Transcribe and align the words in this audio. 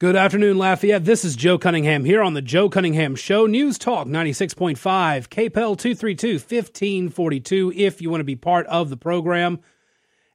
Good 0.00 0.14
afternoon, 0.14 0.58
Lafayette. 0.58 1.04
This 1.04 1.24
is 1.24 1.34
Joe 1.34 1.58
Cunningham 1.58 2.04
here 2.04 2.22
on 2.22 2.32
the 2.32 2.40
Joe 2.40 2.68
Cunningham 2.68 3.16
Show. 3.16 3.46
News 3.46 3.78
Talk 3.78 4.06
96.5, 4.06 4.76
KPEL 4.78 5.76
232 5.76 6.34
1542, 6.34 7.72
if 7.74 8.00
you 8.00 8.08
want 8.08 8.20
to 8.20 8.24
be 8.24 8.36
part 8.36 8.64
of 8.68 8.90
the 8.90 8.96
program. 8.96 9.58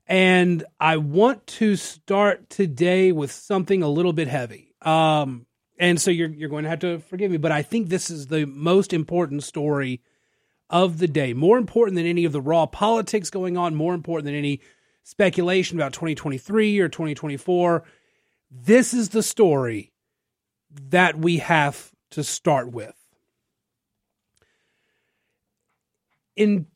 And 0.06 0.66
I 0.82 0.98
want 0.98 1.48
to 1.48 1.78
start 1.78 2.50
today 2.50 3.14
with 3.14 3.32
something 3.32 3.82
a 3.82 3.88
little 3.88 4.12
bit 4.12 4.28
heavy. 4.28 4.76
Um, 4.82 5.46
and 5.80 6.02
so 6.02 6.12
you're, 6.12 6.28
you're 6.28 6.50
going 6.50 6.66
to 6.66 6.70
have 6.70 6.80
to 6.80 7.00
forgive 7.00 7.32
me, 7.32 7.38
but 7.38 7.54
I 7.54 7.62
think 7.62 7.88
this 7.88 8.10
is 8.10 8.28
the 8.28 8.46
most 8.46 8.92
important 8.92 9.44
story 9.44 10.02
of 10.70 10.98
the 10.98 11.08
day. 11.08 11.34
More 11.34 11.58
important 11.58 11.96
than 11.96 12.06
any 12.06 12.26
of 12.26 12.34
the 12.34 12.42
raw 12.42 12.66
politics 12.66 13.30
going 13.30 13.56
on, 13.56 13.76
more 13.76 13.94
important 13.94 14.26
than 14.26 14.36
any 14.36 14.60
speculation 15.04 15.78
about 15.78 15.94
2023 15.94 16.80
or 16.82 16.90
2024 16.90 17.86
this 18.54 18.94
is 18.94 19.10
the 19.10 19.24
story 19.24 19.92
that 20.90 21.18
we 21.18 21.40
have 21.40 21.92
to 22.12 22.24
start 22.24 22.72
with. 22.72 22.96
In 26.36 26.68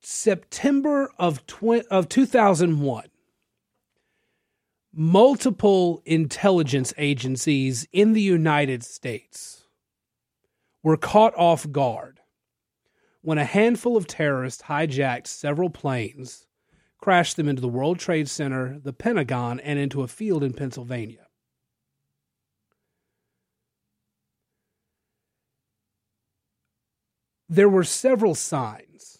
September 0.00 1.10
of, 1.18 1.42
of 1.90 2.08
2001, 2.08 3.04
multiple 4.92 6.02
intelligence 6.06 6.94
agencies 6.96 7.86
in 7.92 8.14
the 8.14 8.22
United 8.22 8.82
States 8.82 9.64
were 10.82 10.96
caught 10.96 11.34
off 11.36 11.70
guard 11.70 12.20
when 13.20 13.36
a 13.36 13.44
handful 13.44 13.98
of 13.98 14.06
terrorists 14.06 14.62
hijacked 14.62 15.26
several 15.26 15.68
planes 15.68 16.46
crashed 17.00 17.36
them 17.36 17.48
into 17.48 17.62
the 17.62 17.68
World 17.68 17.98
Trade 17.98 18.28
Center, 18.28 18.78
the 18.78 18.92
Pentagon, 18.92 19.58
and 19.60 19.78
into 19.78 20.02
a 20.02 20.08
field 20.08 20.42
in 20.42 20.52
Pennsylvania. 20.52 21.26
There 27.48 27.68
were 27.68 27.84
several 27.84 28.34
signs 28.34 29.18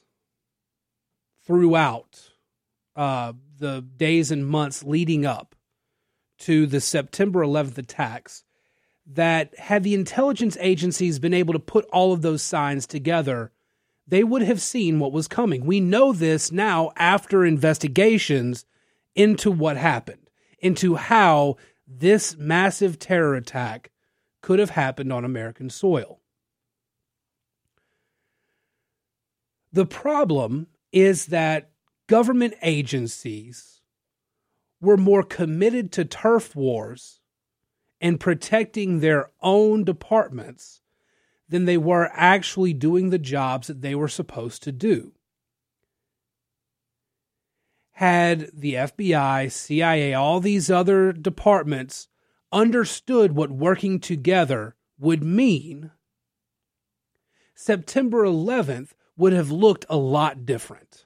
throughout 1.44 2.30
uh, 2.94 3.32
the 3.58 3.84
days 3.96 4.30
and 4.30 4.46
months 4.46 4.84
leading 4.84 5.26
up 5.26 5.56
to 6.38 6.66
the 6.66 6.80
September 6.80 7.40
11th 7.40 7.78
attacks 7.78 8.44
that 9.06 9.58
had 9.58 9.82
the 9.82 9.94
intelligence 9.94 10.56
agencies 10.60 11.18
been 11.18 11.34
able 11.34 11.52
to 11.52 11.58
put 11.58 11.86
all 11.86 12.12
of 12.12 12.22
those 12.22 12.42
signs 12.42 12.86
together, 12.86 13.50
they 14.10 14.24
would 14.24 14.42
have 14.42 14.60
seen 14.60 14.98
what 14.98 15.12
was 15.12 15.28
coming. 15.28 15.64
We 15.64 15.80
know 15.80 16.12
this 16.12 16.50
now 16.50 16.90
after 16.96 17.44
investigations 17.44 18.66
into 19.14 19.50
what 19.52 19.76
happened, 19.76 20.28
into 20.58 20.96
how 20.96 21.56
this 21.86 22.36
massive 22.36 22.98
terror 22.98 23.36
attack 23.36 23.90
could 24.42 24.58
have 24.58 24.70
happened 24.70 25.12
on 25.12 25.24
American 25.24 25.70
soil. 25.70 26.20
The 29.72 29.86
problem 29.86 30.66
is 30.92 31.26
that 31.26 31.70
government 32.08 32.54
agencies 32.62 33.80
were 34.80 34.96
more 34.96 35.22
committed 35.22 35.92
to 35.92 36.04
turf 36.04 36.56
wars 36.56 37.20
and 38.00 38.18
protecting 38.18 38.98
their 38.98 39.30
own 39.40 39.84
departments 39.84 40.79
than 41.50 41.64
they 41.64 41.76
were 41.76 42.10
actually 42.14 42.72
doing 42.72 43.10
the 43.10 43.18
jobs 43.18 43.66
that 43.66 43.82
they 43.82 43.94
were 43.94 44.08
supposed 44.08 44.62
to 44.62 44.72
do. 44.72 45.12
Had 47.92 48.50
the 48.54 48.74
FBI, 48.74 49.52
CIA, 49.52 50.14
all 50.14 50.40
these 50.40 50.70
other 50.70 51.12
departments 51.12 52.08
understood 52.50 53.32
what 53.32 53.50
working 53.50 54.00
together 54.00 54.74
would 54.98 55.22
mean, 55.22 55.90
September 57.54 58.24
11th 58.24 58.92
would 59.16 59.32
have 59.34 59.50
looked 59.50 59.84
a 59.90 59.96
lot 59.96 60.46
different. 60.46 61.04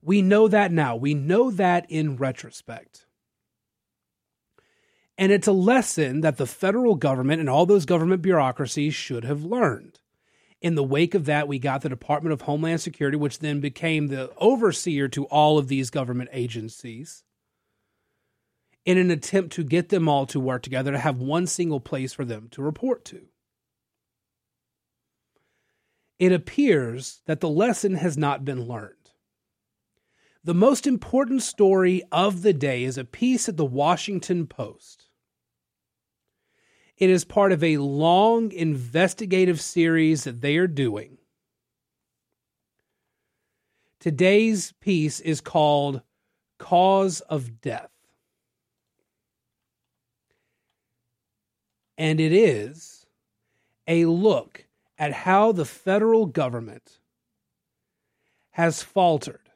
We 0.00 0.22
know 0.22 0.48
that 0.48 0.72
now. 0.72 0.96
We 0.96 1.12
know 1.14 1.50
that 1.50 1.84
in 1.90 2.16
retrospect. 2.16 3.06
And 5.22 5.30
it's 5.30 5.46
a 5.46 5.52
lesson 5.52 6.22
that 6.22 6.36
the 6.36 6.48
federal 6.48 6.96
government 6.96 7.38
and 7.38 7.48
all 7.48 7.64
those 7.64 7.86
government 7.86 8.22
bureaucracies 8.22 8.92
should 8.92 9.22
have 9.22 9.44
learned. 9.44 10.00
In 10.60 10.74
the 10.74 10.82
wake 10.82 11.14
of 11.14 11.26
that, 11.26 11.46
we 11.46 11.60
got 11.60 11.82
the 11.82 11.88
Department 11.88 12.32
of 12.32 12.40
Homeland 12.40 12.80
Security, 12.80 13.16
which 13.16 13.38
then 13.38 13.60
became 13.60 14.08
the 14.08 14.32
overseer 14.38 15.06
to 15.10 15.26
all 15.26 15.58
of 15.58 15.68
these 15.68 15.90
government 15.90 16.30
agencies, 16.32 17.22
in 18.84 18.98
an 18.98 19.12
attempt 19.12 19.52
to 19.52 19.62
get 19.62 19.90
them 19.90 20.08
all 20.08 20.26
to 20.26 20.40
work 20.40 20.64
together 20.64 20.90
to 20.90 20.98
have 20.98 21.20
one 21.20 21.46
single 21.46 21.78
place 21.78 22.12
for 22.12 22.24
them 22.24 22.48
to 22.50 22.60
report 22.60 23.04
to. 23.04 23.22
It 26.18 26.32
appears 26.32 27.20
that 27.26 27.38
the 27.38 27.48
lesson 27.48 27.94
has 27.94 28.18
not 28.18 28.44
been 28.44 28.66
learned. 28.66 29.12
The 30.42 30.52
most 30.52 30.84
important 30.84 31.42
story 31.42 32.02
of 32.10 32.42
the 32.42 32.52
day 32.52 32.82
is 32.82 32.98
a 32.98 33.04
piece 33.04 33.48
at 33.48 33.56
the 33.56 33.64
Washington 33.64 34.48
Post. 34.48 35.10
It 37.02 37.10
is 37.10 37.24
part 37.24 37.50
of 37.50 37.64
a 37.64 37.78
long 37.78 38.52
investigative 38.52 39.60
series 39.60 40.22
that 40.22 40.40
they 40.40 40.56
are 40.56 40.68
doing. 40.68 41.18
Today's 43.98 44.70
piece 44.78 45.18
is 45.18 45.40
called 45.40 46.02
Cause 46.58 47.20
of 47.22 47.60
Death. 47.60 47.90
And 51.98 52.20
it 52.20 52.32
is 52.32 53.04
a 53.88 54.04
look 54.04 54.66
at 54.96 55.12
how 55.12 55.50
the 55.50 55.64
federal 55.64 56.26
government 56.26 57.00
has 58.52 58.84
faltered 58.84 59.50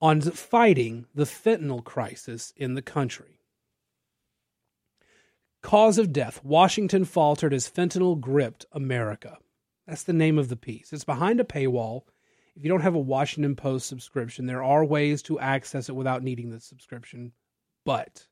on 0.00 0.20
fighting 0.20 1.06
the 1.12 1.24
fentanyl 1.24 1.82
crisis 1.82 2.52
in 2.56 2.74
the 2.74 2.82
country. 2.82 3.39
Cause 5.70 5.98
of 5.98 6.12
death 6.12 6.44
Washington 6.44 7.04
faltered 7.04 7.54
as 7.54 7.70
fentanyl 7.70 8.20
gripped 8.20 8.66
America. 8.72 9.38
That's 9.86 10.02
the 10.02 10.12
name 10.12 10.36
of 10.36 10.48
the 10.48 10.56
piece. 10.56 10.92
It's 10.92 11.04
behind 11.04 11.38
a 11.38 11.44
paywall. 11.44 12.02
If 12.56 12.64
you 12.64 12.68
don't 12.68 12.80
have 12.80 12.96
a 12.96 12.98
Washington 12.98 13.54
Post 13.54 13.86
subscription, 13.86 14.46
there 14.46 14.64
are 14.64 14.84
ways 14.84 15.22
to 15.22 15.38
access 15.38 15.88
it 15.88 15.94
without 15.94 16.24
needing 16.24 16.50
the 16.50 16.58
subscription. 16.58 17.30
But 17.86 18.26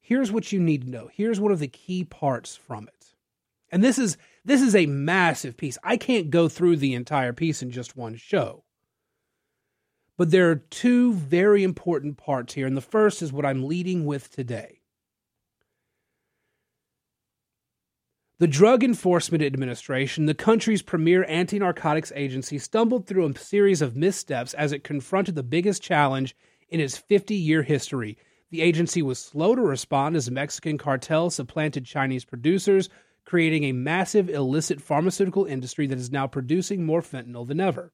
here's 0.00 0.30
what 0.30 0.52
you 0.52 0.60
need 0.60 0.82
to 0.82 0.90
know. 0.90 1.10
Here's 1.12 1.40
one 1.40 1.50
of 1.50 1.58
the 1.58 1.66
key 1.66 2.04
parts 2.04 2.54
from 2.54 2.86
it. 2.86 3.14
And 3.72 3.82
this 3.82 3.98
is 3.98 4.16
this 4.44 4.62
is 4.62 4.76
a 4.76 4.86
massive 4.86 5.56
piece. 5.56 5.76
I 5.82 5.96
can't 5.96 6.30
go 6.30 6.48
through 6.48 6.76
the 6.76 6.94
entire 6.94 7.32
piece 7.32 7.62
in 7.64 7.72
just 7.72 7.96
one 7.96 8.14
show. 8.14 8.62
But 10.16 10.30
there 10.30 10.52
are 10.52 10.54
two 10.70 11.14
very 11.14 11.64
important 11.64 12.16
parts 12.16 12.54
here, 12.54 12.68
and 12.68 12.76
the 12.76 12.80
first 12.80 13.22
is 13.22 13.32
what 13.32 13.44
I'm 13.44 13.66
leading 13.66 14.04
with 14.06 14.30
today. 14.30 14.81
The 18.42 18.48
Drug 18.48 18.82
Enforcement 18.82 19.44
Administration, 19.44 20.26
the 20.26 20.34
country's 20.34 20.82
premier 20.82 21.24
anti 21.28 21.60
narcotics 21.60 22.10
agency, 22.16 22.58
stumbled 22.58 23.06
through 23.06 23.24
a 23.24 23.38
series 23.38 23.80
of 23.80 23.94
missteps 23.94 24.52
as 24.54 24.72
it 24.72 24.82
confronted 24.82 25.36
the 25.36 25.44
biggest 25.44 25.80
challenge 25.80 26.34
in 26.68 26.80
its 26.80 26.98
50 26.98 27.36
year 27.36 27.62
history. 27.62 28.18
The 28.50 28.60
agency 28.60 29.00
was 29.00 29.20
slow 29.20 29.54
to 29.54 29.62
respond 29.62 30.16
as 30.16 30.28
Mexican 30.28 30.76
cartels 30.76 31.36
supplanted 31.36 31.84
Chinese 31.84 32.24
producers, 32.24 32.88
creating 33.24 33.62
a 33.62 33.70
massive 33.70 34.28
illicit 34.28 34.80
pharmaceutical 34.80 35.44
industry 35.44 35.86
that 35.86 35.98
is 35.98 36.10
now 36.10 36.26
producing 36.26 36.84
more 36.84 37.00
fentanyl 37.00 37.46
than 37.46 37.60
ever 37.60 37.92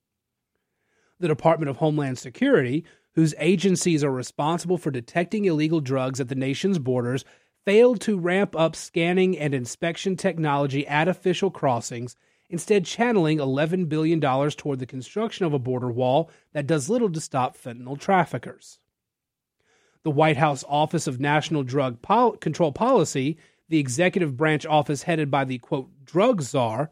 the 1.21 1.29
Department 1.29 1.69
of 1.69 1.77
Homeland 1.77 2.19
Security, 2.19 2.87
whose 3.15 3.35
agencies 3.39 4.03
are 4.03 4.11
responsible 4.11 4.79
for 4.79 4.91
detecting 4.91 5.45
illegal 5.45 5.81
drugs 5.81 6.21
at 6.21 6.29
the 6.29 6.35
nation's 6.35 6.79
borders, 6.79 7.25
failed 7.69 8.01
to 8.01 8.19
ramp 8.19 8.57
up 8.57 8.75
scanning 8.75 9.37
and 9.37 9.53
inspection 9.53 10.17
technology 10.17 10.87
at 10.87 11.07
official 11.07 11.51
crossings, 11.51 12.17
instead, 12.49 12.83
channeling 12.83 13.37
$11 13.37 13.91
billion 13.91 14.19
toward 14.53 14.79
the 14.79 14.87
construction 14.87 15.45
of 15.45 15.53
a 15.53 15.59
border 15.59 15.91
wall 15.91 16.31
that 16.55 16.67
does 16.67 16.89
little 16.89 17.13
to 17.13 17.21
stop 17.21 17.55
fentanyl 17.59 18.01
traffickers. 18.01 18.79
The 20.03 20.11
White 20.11 20.39
House 20.39 20.65
Office 20.67 21.07
of 21.07 21.21
National 21.21 21.63
Drug 21.63 22.01
Pol- 22.01 22.39
Control 22.39 22.73
Policy, 22.73 23.37
the 23.69 23.79
executive 23.79 24.35
branch 24.35 24.65
office 24.65 25.03
headed 25.03 25.31
by 25.31 25.45
the 25.45 25.59
quote, 25.59 25.91
drug 26.07 26.41
czar, 26.41 26.89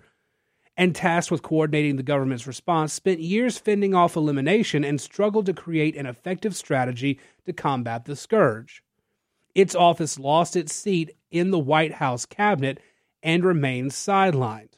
and 0.77 0.95
tasked 0.95 1.31
with 1.31 1.41
coordinating 1.41 1.97
the 1.97 2.03
government's 2.03 2.47
response, 2.47 2.93
spent 2.93 3.21
years 3.21 3.57
fending 3.57 3.95
off 3.95 4.15
elimination 4.15 4.85
and 4.85 5.01
struggled 5.01 5.47
to 5.47 5.55
create 5.55 5.97
an 5.97 6.05
effective 6.05 6.55
strategy 6.55 7.19
to 7.47 7.55
combat 7.55 8.05
the 8.05 8.15
scourge. 8.15 8.83
Its 9.57 9.75
office 9.75 10.19
lost 10.19 10.55
its 10.55 10.75
seat 10.75 11.17
in 11.31 11.51
the 11.51 11.59
White 11.59 11.95
House 11.95 12.27
cabinet 12.27 12.79
and 13.23 13.43
remains 13.43 13.95
sidelined. 13.95 14.75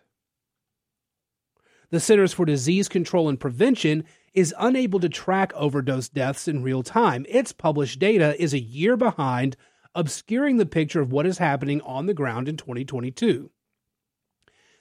The 1.90 1.98
Centers 1.98 2.32
for 2.32 2.46
Disease 2.46 2.88
Control 2.88 3.28
and 3.28 3.40
Prevention 3.40 4.04
is 4.34 4.54
unable 4.56 5.00
to 5.00 5.08
track 5.08 5.52
overdose 5.56 6.08
deaths 6.08 6.46
in 6.46 6.62
real 6.62 6.84
time. 6.84 7.26
Its 7.28 7.50
published 7.50 7.98
data 7.98 8.40
is 8.40 8.54
a 8.54 8.60
year 8.60 8.96
behind, 8.96 9.56
obscuring 9.96 10.58
the 10.58 10.64
picture 10.64 11.00
of 11.00 11.10
what 11.10 11.26
is 11.26 11.38
happening 11.38 11.80
on 11.80 12.06
the 12.06 12.14
ground 12.14 12.46
in 12.48 12.56
2022. 12.56 13.50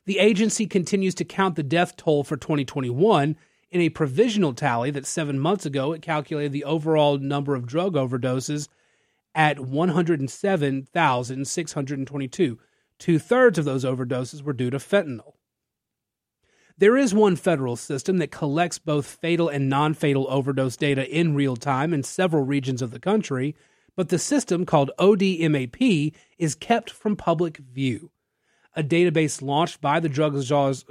The 0.05 0.19
agency 0.19 0.67
continues 0.67 1.15
to 1.15 1.25
count 1.25 1.55
the 1.55 1.63
death 1.63 1.97
toll 1.97 2.23
for 2.23 2.37
2021 2.37 3.35
in 3.71 3.81
a 3.81 3.89
provisional 3.89 4.53
tally 4.53 4.91
that 4.91 5.07
seven 5.07 5.39
months 5.39 5.65
ago 5.65 5.91
it 5.91 6.03
calculated 6.03 6.51
the 6.51 6.65
overall 6.65 7.17
number 7.17 7.55
of 7.55 7.65
drug 7.65 7.95
overdoses 7.95 8.67
at 9.37 9.59
107,622. 9.59 12.59
Two 12.97 13.19
thirds 13.19 13.59
of 13.59 13.65
those 13.65 13.85
overdoses 13.85 14.41
were 14.41 14.53
due 14.53 14.71
to 14.71 14.79
fentanyl. 14.79 15.33
There 16.79 16.97
is 16.97 17.13
one 17.13 17.35
federal 17.35 17.75
system 17.75 18.17
that 18.17 18.31
collects 18.31 18.79
both 18.79 19.05
fatal 19.05 19.47
and 19.47 19.69
non 19.69 19.93
fatal 19.93 20.25
overdose 20.29 20.75
data 20.75 21.07
in 21.07 21.35
real 21.35 21.55
time 21.55 21.93
in 21.93 22.01
several 22.03 22.43
regions 22.43 22.81
of 22.81 22.91
the 22.91 22.99
country, 22.99 23.55
but 23.95 24.09
the 24.09 24.19
system, 24.19 24.65
called 24.65 24.91
ODMAP, 24.99 26.13
is 26.37 26.55
kept 26.55 26.89
from 26.89 27.15
public 27.15 27.57
view. 27.57 28.11
A 28.75 28.83
database 28.83 29.41
launched 29.41 29.81
by 29.81 29.99
the 29.99 30.09
drug 30.09 30.35
czar's, 30.37 30.85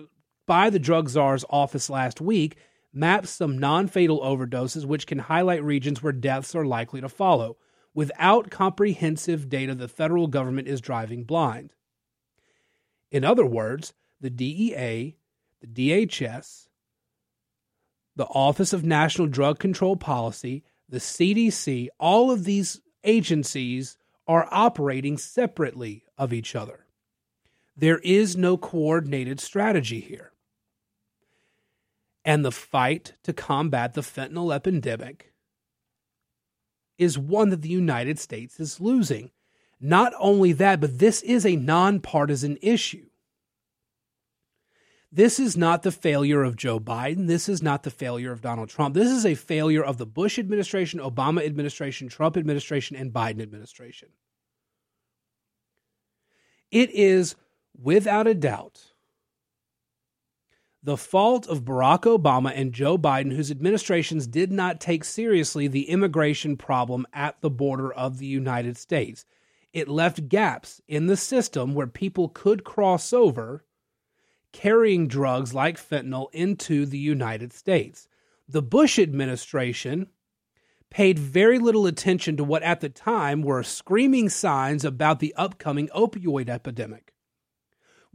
by 0.46 0.70
the 0.70 0.78
drug 0.78 1.08
czar's 1.08 1.44
office 1.50 1.90
last 1.90 2.20
week 2.20 2.56
maps 2.92 3.30
some 3.30 3.58
non 3.58 3.88
fatal 3.88 4.20
overdoses, 4.20 4.84
which 4.84 5.06
can 5.06 5.18
highlight 5.18 5.64
regions 5.64 6.02
where 6.02 6.12
deaths 6.12 6.54
are 6.54 6.64
likely 6.64 7.00
to 7.00 7.08
follow. 7.08 7.56
Without 7.96 8.50
comprehensive 8.50 9.48
data, 9.48 9.74
the 9.74 9.88
federal 9.88 10.26
government 10.26 10.68
is 10.68 10.82
driving 10.82 11.24
blind. 11.24 11.72
In 13.10 13.24
other 13.24 13.46
words, 13.46 13.94
the 14.20 14.28
DEA 14.28 15.16
the 15.62 15.66
DHS, 16.06 16.68
the 18.14 18.26
Office 18.26 18.74
of 18.74 18.84
National 18.84 19.26
Drug 19.26 19.58
Control 19.58 19.96
Policy, 19.96 20.62
the 20.86 20.98
CDC, 20.98 21.88
all 21.98 22.30
of 22.30 22.44
these 22.44 22.82
agencies 23.02 23.96
are 24.28 24.46
operating 24.50 25.16
separately 25.16 26.04
of 26.18 26.34
each 26.34 26.54
other. 26.54 26.84
There 27.74 28.00
is 28.00 28.36
no 28.36 28.58
coordinated 28.58 29.40
strategy 29.40 30.00
here. 30.00 30.32
And 32.26 32.44
the 32.44 32.52
fight 32.52 33.14
to 33.22 33.32
combat 33.32 33.94
the 33.94 34.02
fentanyl 34.02 34.54
epidemic 34.54 35.32
is 36.98 37.18
one 37.18 37.50
that 37.50 37.62
the 37.62 37.68
United 37.68 38.18
States 38.18 38.58
is 38.60 38.80
losing. 38.80 39.30
Not 39.80 40.12
only 40.18 40.52
that, 40.52 40.80
but 40.80 40.98
this 40.98 41.22
is 41.22 41.44
a 41.44 41.56
nonpartisan 41.56 42.58
issue. 42.62 43.06
This 45.12 45.38
is 45.38 45.56
not 45.56 45.82
the 45.82 45.92
failure 45.92 46.42
of 46.42 46.56
Joe 46.56 46.80
Biden. 46.80 47.26
This 47.26 47.48
is 47.48 47.62
not 47.62 47.84
the 47.84 47.90
failure 47.90 48.32
of 48.32 48.42
Donald 48.42 48.68
Trump. 48.68 48.94
This 48.94 49.10
is 49.10 49.24
a 49.24 49.34
failure 49.34 49.82
of 49.82 49.98
the 49.98 50.06
Bush 50.06 50.38
administration, 50.38 51.00
Obama 51.00 51.44
administration, 51.44 52.08
Trump 52.08 52.36
administration, 52.36 52.96
and 52.96 53.12
Biden 53.12 53.40
administration. 53.40 54.08
It 56.70 56.90
is 56.90 57.36
without 57.80 58.26
a 58.26 58.34
doubt 58.34 58.92
the 60.86 60.96
fault 60.96 61.48
of 61.48 61.64
Barack 61.64 62.02
Obama 62.02 62.52
and 62.54 62.72
Joe 62.72 62.96
Biden, 62.96 63.34
whose 63.34 63.50
administrations 63.50 64.28
did 64.28 64.52
not 64.52 64.80
take 64.80 65.02
seriously 65.02 65.66
the 65.66 65.90
immigration 65.90 66.56
problem 66.56 67.08
at 67.12 67.40
the 67.40 67.50
border 67.50 67.92
of 67.92 68.18
the 68.18 68.26
United 68.26 68.76
States. 68.76 69.24
It 69.72 69.88
left 69.88 70.28
gaps 70.28 70.80
in 70.86 71.08
the 71.08 71.16
system 71.16 71.74
where 71.74 71.88
people 71.88 72.28
could 72.28 72.62
cross 72.62 73.12
over 73.12 73.64
carrying 74.52 75.08
drugs 75.08 75.52
like 75.52 75.76
fentanyl 75.76 76.28
into 76.32 76.86
the 76.86 77.00
United 77.00 77.52
States. 77.52 78.06
The 78.48 78.62
Bush 78.62 78.96
administration 78.96 80.06
paid 80.88 81.18
very 81.18 81.58
little 81.58 81.88
attention 81.88 82.36
to 82.36 82.44
what 82.44 82.62
at 82.62 82.80
the 82.80 82.88
time 82.88 83.42
were 83.42 83.64
screaming 83.64 84.28
signs 84.28 84.84
about 84.84 85.18
the 85.18 85.34
upcoming 85.34 85.88
opioid 85.88 86.48
epidemic. 86.48 87.12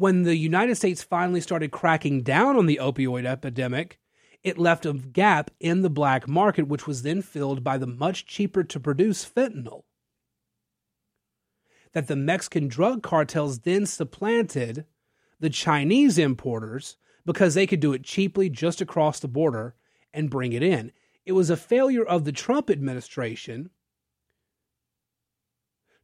When 0.02 0.24
the 0.24 0.36
United 0.36 0.78
States 0.78 1.04
finally 1.04 1.42
started 1.42 1.70
cracking 1.70 2.24
down 2.24 2.58
on 2.58 2.66
the 2.66 2.80
opioid 2.82 3.24
epidemic, 3.24 4.00
it 4.42 4.58
left 4.58 4.84
a 4.84 4.94
gap 4.94 5.52
in 5.60 5.84
the 5.84 5.92
black 5.92 6.28
market, 6.28 6.68
which 6.68 6.88
was 6.88 7.04
then 7.04 7.22
filled 7.22 7.64
by 7.64 7.78
the 7.78 7.86
much 7.86 8.26
cheaper 8.26 8.64
to 8.64 8.80
produce 8.80 9.24
fentanyl. 9.24 9.84
That 11.92 12.08
the 12.08 12.16
Mexican 12.16 12.68
drug 12.68 13.04
cartels 13.04 13.60
then 13.60 13.86
supplanted 13.86 14.88
the 15.40 15.52
Chinese 15.52 16.18
importers 16.18 16.98
because 17.24 17.54
they 17.54 17.68
could 17.68 17.80
do 17.80 17.94
it 17.94 18.04
cheaply 18.04 18.50
just 18.50 18.82
across 18.82 19.20
the 19.20 19.28
border 19.28 19.76
and 20.12 20.32
bring 20.32 20.54
it 20.54 20.64
in. 20.64 20.94
It 21.28 21.34
was 21.34 21.52
a 21.52 21.56
failure 21.56 22.04
of 22.04 22.26
the 22.26 22.32
Trump 22.32 22.72
administration 22.72 23.70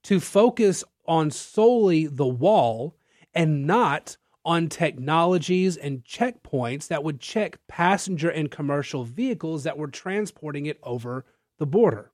to 0.04 0.20
focus 0.20 0.84
on 1.08 1.32
solely 1.32 2.06
the 2.06 2.28
wall 2.28 2.96
and 3.34 3.68
not 3.68 4.18
on 4.46 4.70
technologies 4.70 5.76
and 5.76 6.06
checkpoints 6.06 6.88
that 6.88 7.04
would 7.04 7.20
check 7.20 7.60
passenger 7.68 8.30
and 8.30 8.50
commercial 8.50 9.04
vehicles 9.04 9.64
that 9.64 9.78
were 9.78 9.90
transporting 9.90 10.66
it 10.66 10.80
over 10.84 11.26
the 11.60 11.66
border. 11.66 12.12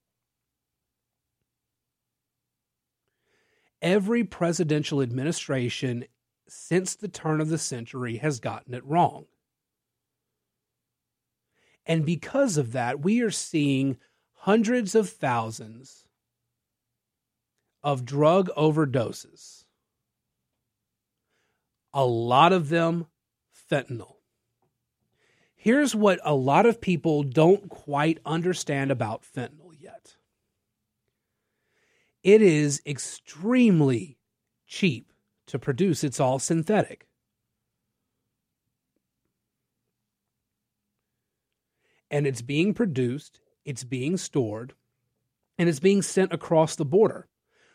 Every 3.81 4.23
presidential 4.23 5.01
administration 5.01 6.05
since 6.47 6.95
the 6.95 7.07
turn 7.07 7.41
of 7.41 7.49
the 7.49 7.57
century 7.57 8.17
has 8.17 8.39
gotten 8.39 8.73
it 8.73 8.85
wrong. 8.85 9.25
And 11.85 12.05
because 12.05 12.57
of 12.57 12.71
that, 12.71 13.01
we 13.01 13.21
are 13.21 13.31
seeing 13.31 13.97
hundreds 14.33 14.95
of 14.95 15.09
thousands 15.09 16.05
of 17.83 18.05
drug 18.05 18.49
overdoses. 18.57 19.62
A 21.93 22.05
lot 22.05 22.53
of 22.53 22.69
them 22.69 23.07
fentanyl. 23.71 24.15
Here's 25.55 25.95
what 25.95 26.19
a 26.23 26.33
lot 26.33 26.65
of 26.65 26.81
people 26.81 27.23
don't 27.23 27.69
quite 27.69 28.19
understand 28.25 28.91
about 28.91 29.23
fentanyl 29.23 29.73
yet 29.77 30.15
it 32.23 32.41
is 32.41 32.81
extremely 32.85 34.17
cheap 34.65 35.11
to 35.47 35.59
produce. 35.59 36.03
It's 36.03 36.19
all 36.19 36.39
synthetic. 36.39 37.07
And 42.09 42.25
it's 42.25 42.41
being 42.41 42.73
produced, 42.73 43.41
it's 43.65 43.83
being 43.83 44.17
stored, 44.17 44.73
and 45.57 45.67
it's 45.67 45.79
being 45.79 46.01
sent 46.01 46.31
across 46.31 46.75
the 46.75 46.85
border. 46.85 47.27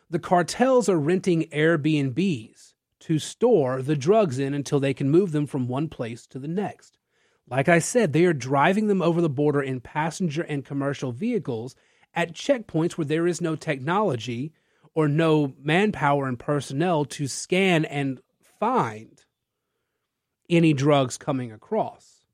The 0.09 0.19
cartels 0.19 0.89
are 0.89 0.99
renting 0.99 1.43
Airbnbs 1.53 2.73
to 3.01 3.19
store 3.19 3.81
the 3.81 3.95
drugs 3.95 4.39
in 4.39 4.53
until 4.53 4.79
they 4.79 4.93
can 4.93 5.09
move 5.09 5.31
them 5.31 5.47
from 5.47 5.67
one 5.67 5.87
place 5.87 6.27
to 6.27 6.39
the 6.39 6.47
next. 6.47 6.97
Like 7.49 7.67
I 7.67 7.79
said, 7.79 8.13
they 8.13 8.25
are 8.25 8.33
driving 8.33 8.87
them 8.87 9.01
over 9.01 9.21
the 9.21 9.29
border 9.29 9.61
in 9.61 9.79
passenger 9.81 10.43
and 10.43 10.63
commercial 10.63 11.11
vehicles 11.11 11.75
at 12.13 12.33
checkpoints 12.33 12.93
where 12.93 13.05
there 13.05 13.27
is 13.27 13.41
no 13.41 13.55
technology 13.55 14.53
or 14.93 15.07
no 15.07 15.53
manpower 15.61 16.27
and 16.27 16.37
personnel 16.37 17.05
to 17.05 17.27
scan 17.27 17.85
and 17.85 18.21
find 18.59 19.23
any 20.49 20.73
drugs 20.73 21.17
coming 21.17 21.51
across. 21.51 22.25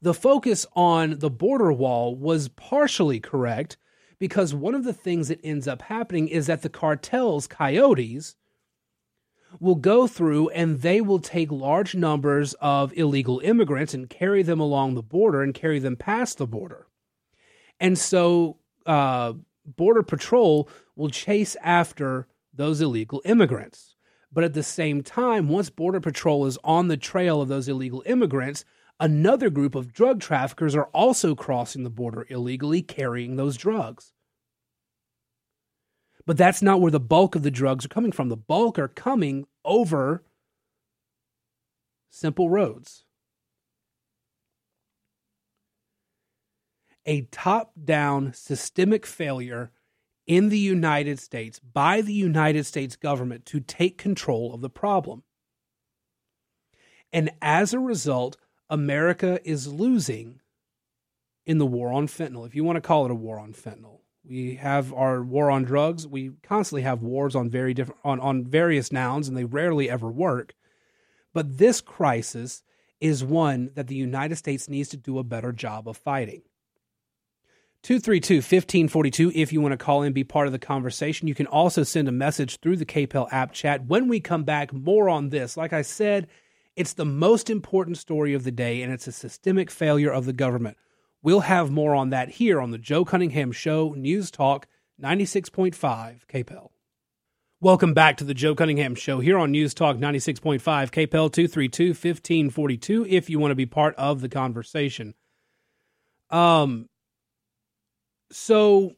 The 0.00 0.14
focus 0.14 0.66
on 0.74 1.20
the 1.20 1.30
border 1.30 1.72
wall 1.72 2.16
was 2.16 2.48
partially 2.48 3.20
correct 3.20 3.76
because 4.18 4.54
one 4.54 4.74
of 4.74 4.84
the 4.84 4.92
things 4.92 5.28
that 5.28 5.40
ends 5.44 5.66
up 5.66 5.82
happening 5.82 6.28
is 6.28 6.46
that 6.46 6.62
the 6.62 6.68
cartels, 6.68 7.46
coyotes, 7.46 8.36
will 9.60 9.74
go 9.74 10.06
through 10.06 10.48
and 10.50 10.80
they 10.80 11.00
will 11.00 11.18
take 11.18 11.50
large 11.50 11.94
numbers 11.94 12.54
of 12.54 12.92
illegal 12.96 13.40
immigrants 13.40 13.94
and 13.94 14.08
carry 14.08 14.42
them 14.42 14.60
along 14.60 14.94
the 14.94 15.02
border 15.02 15.42
and 15.42 15.54
carry 15.54 15.78
them 15.78 15.96
past 15.96 16.38
the 16.38 16.46
border. 16.46 16.86
And 17.80 17.98
so, 17.98 18.58
uh, 18.86 19.34
Border 19.64 20.02
Patrol 20.02 20.68
will 20.96 21.10
chase 21.10 21.56
after 21.62 22.26
those 22.52 22.80
illegal 22.80 23.22
immigrants. 23.24 23.94
But 24.32 24.44
at 24.44 24.54
the 24.54 24.62
same 24.62 25.02
time, 25.02 25.48
once 25.48 25.70
Border 25.70 26.00
Patrol 26.00 26.46
is 26.46 26.58
on 26.64 26.88
the 26.88 26.96
trail 26.96 27.40
of 27.40 27.48
those 27.48 27.68
illegal 27.68 28.02
immigrants, 28.06 28.64
another 28.98 29.50
group 29.50 29.74
of 29.74 29.92
drug 29.92 30.20
traffickers 30.20 30.74
are 30.74 30.86
also 30.86 31.34
crossing 31.34 31.84
the 31.84 31.90
border 31.90 32.26
illegally 32.30 32.82
carrying 32.82 33.36
those 33.36 33.56
drugs. 33.56 34.12
But 36.24 36.36
that's 36.36 36.62
not 36.62 36.80
where 36.80 36.90
the 36.90 37.00
bulk 37.00 37.34
of 37.34 37.42
the 37.42 37.50
drugs 37.50 37.84
are 37.84 37.88
coming 37.88 38.12
from. 38.12 38.28
The 38.28 38.36
bulk 38.36 38.78
are 38.78 38.88
coming 38.88 39.46
over 39.64 40.22
simple 42.10 42.48
roads. 42.48 43.04
A 47.04 47.22
top 47.32 47.72
down 47.82 48.32
systemic 48.34 49.04
failure 49.06 49.72
in 50.26 50.50
the 50.50 50.58
United 50.58 51.18
States 51.18 51.58
by 51.58 52.00
the 52.00 52.12
United 52.12 52.64
States 52.64 52.94
government 52.94 53.44
to 53.46 53.58
take 53.58 53.98
control 53.98 54.54
of 54.54 54.60
the 54.60 54.70
problem. 54.70 55.24
And 57.12 57.30
as 57.42 57.74
a 57.74 57.80
result, 57.80 58.36
America 58.70 59.40
is 59.44 59.66
losing 59.66 60.40
in 61.44 61.58
the 61.58 61.66
war 61.66 61.92
on 61.92 62.06
fentanyl, 62.06 62.46
if 62.46 62.54
you 62.54 62.62
want 62.62 62.76
to 62.76 62.80
call 62.80 63.04
it 63.04 63.10
a 63.10 63.16
war 63.16 63.38
on 63.38 63.52
fentanyl. 63.52 64.01
We 64.24 64.54
have 64.56 64.92
our 64.92 65.22
war 65.22 65.50
on 65.50 65.64
drugs. 65.64 66.06
We 66.06 66.32
constantly 66.42 66.82
have 66.82 67.02
wars 67.02 67.34
on 67.34 67.50
very 67.50 67.74
different 67.74 68.00
on, 68.04 68.20
on 68.20 68.44
various 68.44 68.92
nouns, 68.92 69.28
and 69.28 69.36
they 69.36 69.44
rarely 69.44 69.90
ever 69.90 70.10
work. 70.10 70.54
But 71.32 71.58
this 71.58 71.80
crisis 71.80 72.62
is 73.00 73.24
one 73.24 73.70
that 73.74 73.88
the 73.88 73.96
United 73.96 74.36
States 74.36 74.68
needs 74.68 74.90
to 74.90 74.96
do 74.96 75.18
a 75.18 75.24
better 75.24 75.52
job 75.52 75.88
of 75.88 75.96
fighting. 75.96 76.42
232 77.82 78.36
1542 78.36 79.32
if 79.34 79.52
you 79.52 79.60
want 79.60 79.72
to 79.72 79.76
call 79.76 80.02
in 80.02 80.12
be 80.12 80.22
part 80.22 80.46
of 80.46 80.52
the 80.52 80.58
conversation 80.58 81.26
you 81.26 81.34
can 81.34 81.48
also 81.48 81.82
send 81.82 82.06
a 82.06 82.12
message 82.12 82.60
through 82.60 82.76
the 82.76 82.86
kpel 82.86 83.26
app 83.32 83.52
chat 83.52 83.84
when 83.86 84.06
we 84.06 84.20
come 84.20 84.44
back 84.44 84.72
more 84.72 85.08
on 85.08 85.30
this 85.30 85.56
like 85.56 85.72
i 85.72 85.82
said 85.82 86.28
it's 86.76 86.92
the 86.92 87.04
most 87.04 87.50
important 87.50 87.98
story 87.98 88.34
of 88.34 88.44
the 88.44 88.52
day 88.52 88.82
and 88.82 88.92
it's 88.92 89.08
a 89.08 89.12
systemic 89.12 89.68
failure 89.68 90.12
of 90.12 90.26
the 90.26 90.32
government 90.32 90.76
we'll 91.22 91.40
have 91.40 91.70
more 91.70 91.94
on 91.94 92.10
that 92.10 92.28
here 92.28 92.60
on 92.60 92.70
the 92.70 92.78
joe 92.78 93.04
cunningham 93.04 93.52
show 93.52 93.94
news 93.96 94.30
talk 94.30 94.66
96.5 95.02 95.74
kpel 96.26 96.70
welcome 97.60 97.94
back 97.94 98.16
to 98.16 98.24
the 98.24 98.34
joe 98.34 98.54
cunningham 98.54 98.94
show 98.94 99.20
here 99.20 99.38
on 99.38 99.50
news 99.50 99.74
talk 99.74 99.96
96.5 99.96 100.60
kpel 100.62 101.32
232 101.32 101.88
1542 101.88 103.06
if 103.08 103.30
you 103.30 103.38
want 103.38 103.50
to 103.52 103.56
be 103.56 103.66
part 103.66 103.94
of 103.96 104.20
the 104.20 104.28
conversation. 104.28 105.14
Um 106.30 106.88
so 108.32 108.94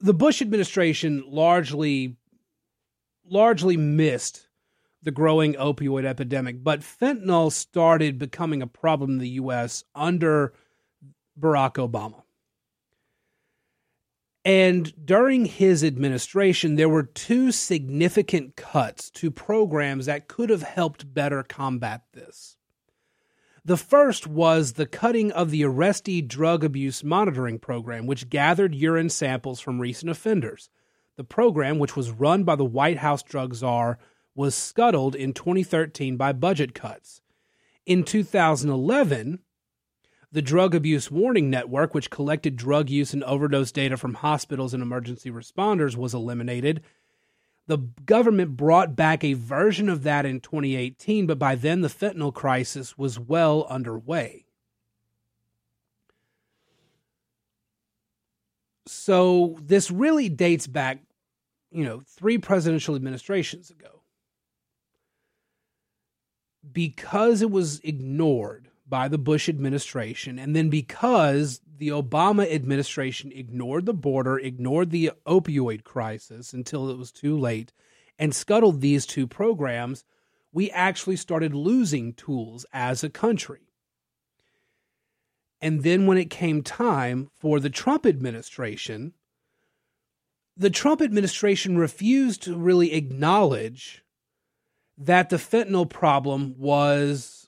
the 0.00 0.12
Bush 0.12 0.42
administration 0.42 1.24
largely 1.26 2.16
largely 3.24 3.76
missed 3.76 4.48
the 5.02 5.10
growing 5.10 5.54
opioid 5.54 6.04
epidemic, 6.04 6.62
but 6.62 6.80
fentanyl 6.80 7.50
started 7.50 8.18
becoming 8.18 8.60
a 8.60 8.66
problem 8.66 9.12
in 9.12 9.18
the 9.18 9.28
US 9.30 9.84
under 9.94 10.52
Barack 11.38 11.74
Obama. 11.74 12.22
And 14.44 14.92
during 15.06 15.46
his 15.46 15.82
administration, 15.82 16.74
there 16.74 16.88
were 16.88 17.02
two 17.02 17.50
significant 17.50 18.56
cuts 18.56 19.10
to 19.12 19.30
programs 19.30 20.06
that 20.06 20.28
could 20.28 20.50
have 20.50 20.62
helped 20.62 21.14
better 21.14 21.42
combat 21.42 22.02
this. 22.12 22.56
The 23.64 23.78
first 23.78 24.26
was 24.26 24.74
the 24.74 24.84
cutting 24.84 25.32
of 25.32 25.50
the 25.50 25.62
Arrestee 25.62 26.28
Drug 26.28 26.62
Abuse 26.62 27.02
Monitoring 27.02 27.58
Program, 27.58 28.06
which 28.06 28.28
gathered 28.28 28.74
urine 28.74 29.08
samples 29.08 29.58
from 29.60 29.80
recent 29.80 30.10
offenders. 30.10 30.68
The 31.16 31.24
program, 31.24 31.78
which 31.78 31.96
was 31.96 32.10
run 32.10 32.44
by 32.44 32.56
the 32.56 32.64
White 32.64 32.98
House 32.98 33.22
drug 33.22 33.54
czar, 33.54 33.98
was 34.34 34.54
scuttled 34.54 35.14
in 35.14 35.32
2013 35.32 36.18
by 36.18 36.34
budget 36.34 36.74
cuts. 36.74 37.22
In 37.86 38.04
2011, 38.04 39.38
the 40.34 40.42
Drug 40.42 40.74
Abuse 40.74 41.10
Warning 41.10 41.48
Network, 41.48 41.94
which 41.94 42.10
collected 42.10 42.56
drug 42.56 42.90
use 42.90 43.14
and 43.14 43.24
overdose 43.24 43.72
data 43.72 43.96
from 43.96 44.14
hospitals 44.14 44.74
and 44.74 44.82
emergency 44.82 45.30
responders, 45.30 45.96
was 45.96 46.12
eliminated 46.12 46.82
the 47.66 47.78
government 47.78 48.56
brought 48.56 48.94
back 48.94 49.24
a 49.24 49.32
version 49.32 49.88
of 49.88 50.02
that 50.02 50.26
in 50.26 50.40
2018, 50.40 51.26
but 51.26 51.38
by 51.38 51.54
then 51.54 51.80
the 51.80 51.88
fentanyl 51.88 52.34
crisis 52.34 52.98
was 52.98 53.18
well 53.18 53.66
underway. 53.70 54.44
So 58.86 59.56
this 59.62 59.90
really 59.90 60.28
dates 60.28 60.66
back, 60.66 61.00
you 61.70 61.84
know, 61.84 62.02
three 62.06 62.36
presidential 62.36 62.94
administrations 62.94 63.70
ago. 63.70 64.02
Because 66.70 67.40
it 67.40 67.50
was 67.50 67.80
ignored 67.80 68.68
by 68.86 69.08
the 69.08 69.18
Bush 69.18 69.48
administration, 69.48 70.38
and 70.38 70.54
then 70.54 70.68
because 70.68 71.60
the 71.78 71.88
Obama 71.88 72.50
administration 72.52 73.32
ignored 73.32 73.86
the 73.86 73.94
border, 73.94 74.38
ignored 74.38 74.90
the 74.90 75.12
opioid 75.26 75.84
crisis 75.84 76.52
until 76.52 76.90
it 76.90 76.98
was 76.98 77.10
too 77.10 77.38
late, 77.38 77.72
and 78.18 78.34
scuttled 78.34 78.80
these 78.80 79.06
two 79.06 79.26
programs, 79.26 80.04
we 80.52 80.70
actually 80.70 81.16
started 81.16 81.54
losing 81.54 82.12
tools 82.12 82.64
as 82.72 83.02
a 83.02 83.10
country. 83.10 83.70
And 85.60 85.82
then 85.82 86.06
when 86.06 86.18
it 86.18 86.30
came 86.30 86.62
time 86.62 87.30
for 87.34 87.58
the 87.58 87.70
Trump 87.70 88.04
administration, 88.04 89.14
the 90.56 90.70
Trump 90.70 91.00
administration 91.00 91.78
refused 91.78 92.42
to 92.42 92.56
really 92.56 92.92
acknowledge 92.92 94.04
that 94.96 95.30
the 95.30 95.36
fentanyl 95.36 95.88
problem 95.88 96.54
was 96.58 97.43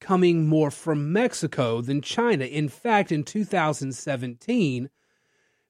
coming 0.00 0.46
more 0.46 0.70
from 0.70 1.12
Mexico 1.12 1.80
than 1.80 2.00
China. 2.00 2.44
In 2.44 2.68
fact, 2.68 3.10
in 3.12 3.24
2017, 3.24 4.90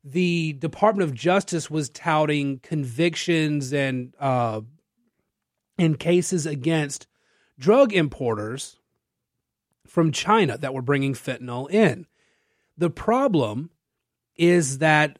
the 0.04 0.52
Department 0.54 1.08
of 1.08 1.14
Justice 1.14 1.70
was 1.70 1.90
touting 1.90 2.60
convictions 2.60 3.72
and 3.72 4.14
uh, 4.18 4.60
in 5.76 5.96
cases 5.96 6.46
against 6.46 7.06
drug 7.58 7.92
importers 7.92 8.78
from 9.86 10.12
China 10.12 10.58
that 10.58 10.74
were 10.74 10.82
bringing 10.82 11.14
fentanyl 11.14 11.70
in. 11.70 12.06
The 12.76 12.90
problem 12.90 13.70
is 14.36 14.78
that 14.78 15.18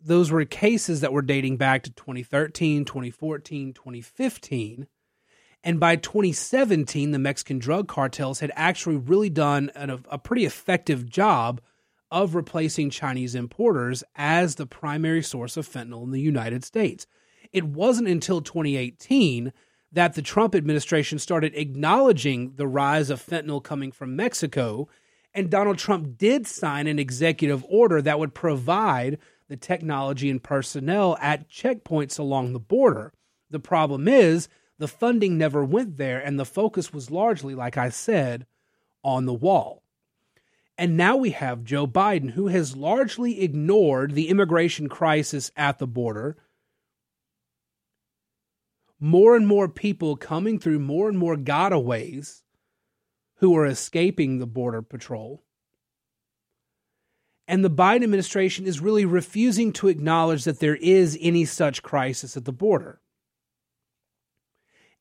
those 0.00 0.30
were 0.30 0.44
cases 0.44 1.00
that 1.00 1.12
were 1.12 1.22
dating 1.22 1.56
back 1.56 1.82
to 1.84 1.90
2013, 1.90 2.84
2014, 2.84 3.72
2015 3.72 4.86
and 5.68 5.78
by 5.78 5.96
2017, 5.96 7.10
the 7.10 7.18
Mexican 7.18 7.58
drug 7.58 7.88
cartels 7.88 8.40
had 8.40 8.50
actually 8.56 8.96
really 8.96 9.28
done 9.28 9.70
a, 9.74 9.98
a 10.08 10.16
pretty 10.16 10.46
effective 10.46 11.06
job 11.06 11.60
of 12.10 12.34
replacing 12.34 12.88
Chinese 12.88 13.34
importers 13.34 14.02
as 14.16 14.54
the 14.54 14.64
primary 14.64 15.22
source 15.22 15.58
of 15.58 15.68
fentanyl 15.68 16.04
in 16.04 16.10
the 16.10 16.22
United 16.22 16.64
States. 16.64 17.06
It 17.52 17.64
wasn't 17.64 18.08
until 18.08 18.40
2018 18.40 19.52
that 19.92 20.14
the 20.14 20.22
Trump 20.22 20.54
administration 20.54 21.18
started 21.18 21.54
acknowledging 21.54 22.54
the 22.54 22.66
rise 22.66 23.10
of 23.10 23.22
fentanyl 23.22 23.62
coming 23.62 23.92
from 23.92 24.16
Mexico, 24.16 24.88
and 25.34 25.50
Donald 25.50 25.76
Trump 25.76 26.16
did 26.16 26.46
sign 26.46 26.86
an 26.86 26.98
executive 26.98 27.62
order 27.68 28.00
that 28.00 28.18
would 28.18 28.32
provide 28.32 29.18
the 29.48 29.56
technology 29.58 30.30
and 30.30 30.42
personnel 30.42 31.18
at 31.20 31.50
checkpoints 31.50 32.18
along 32.18 32.54
the 32.54 32.58
border. 32.58 33.12
The 33.50 33.60
problem 33.60 34.08
is 34.08 34.48
the 34.78 34.88
funding 34.88 35.36
never 35.36 35.64
went 35.64 35.96
there, 35.96 36.20
and 36.20 36.38
the 36.38 36.44
focus 36.44 36.92
was 36.92 37.10
largely, 37.10 37.54
like 37.54 37.76
I 37.76 37.88
said, 37.88 38.46
on 39.02 39.26
the 39.26 39.34
wall. 39.34 39.82
And 40.76 40.96
now 40.96 41.16
we 41.16 41.30
have 41.30 41.64
Joe 41.64 41.88
Biden, 41.88 42.30
who 42.30 42.46
has 42.46 42.76
largely 42.76 43.42
ignored 43.42 44.14
the 44.14 44.28
immigration 44.28 44.88
crisis 44.88 45.50
at 45.56 45.78
the 45.78 45.88
border. 45.88 46.36
More 49.00 49.34
and 49.34 49.46
more 49.46 49.68
people 49.68 50.16
coming 50.16 50.60
through 50.60 50.78
more 50.78 51.08
and 51.08 51.18
more 51.18 51.36
gotaways 51.36 52.42
who 53.36 53.56
are 53.56 53.66
escaping 53.66 54.38
the 54.38 54.46
Border 54.46 54.82
Patrol. 54.82 55.42
And 57.48 57.64
the 57.64 57.70
Biden 57.70 58.04
administration 58.04 58.66
is 58.66 58.80
really 58.80 59.04
refusing 59.04 59.72
to 59.74 59.88
acknowledge 59.88 60.44
that 60.44 60.60
there 60.60 60.76
is 60.76 61.18
any 61.20 61.44
such 61.44 61.82
crisis 61.82 62.36
at 62.36 62.44
the 62.44 62.52
border 62.52 63.00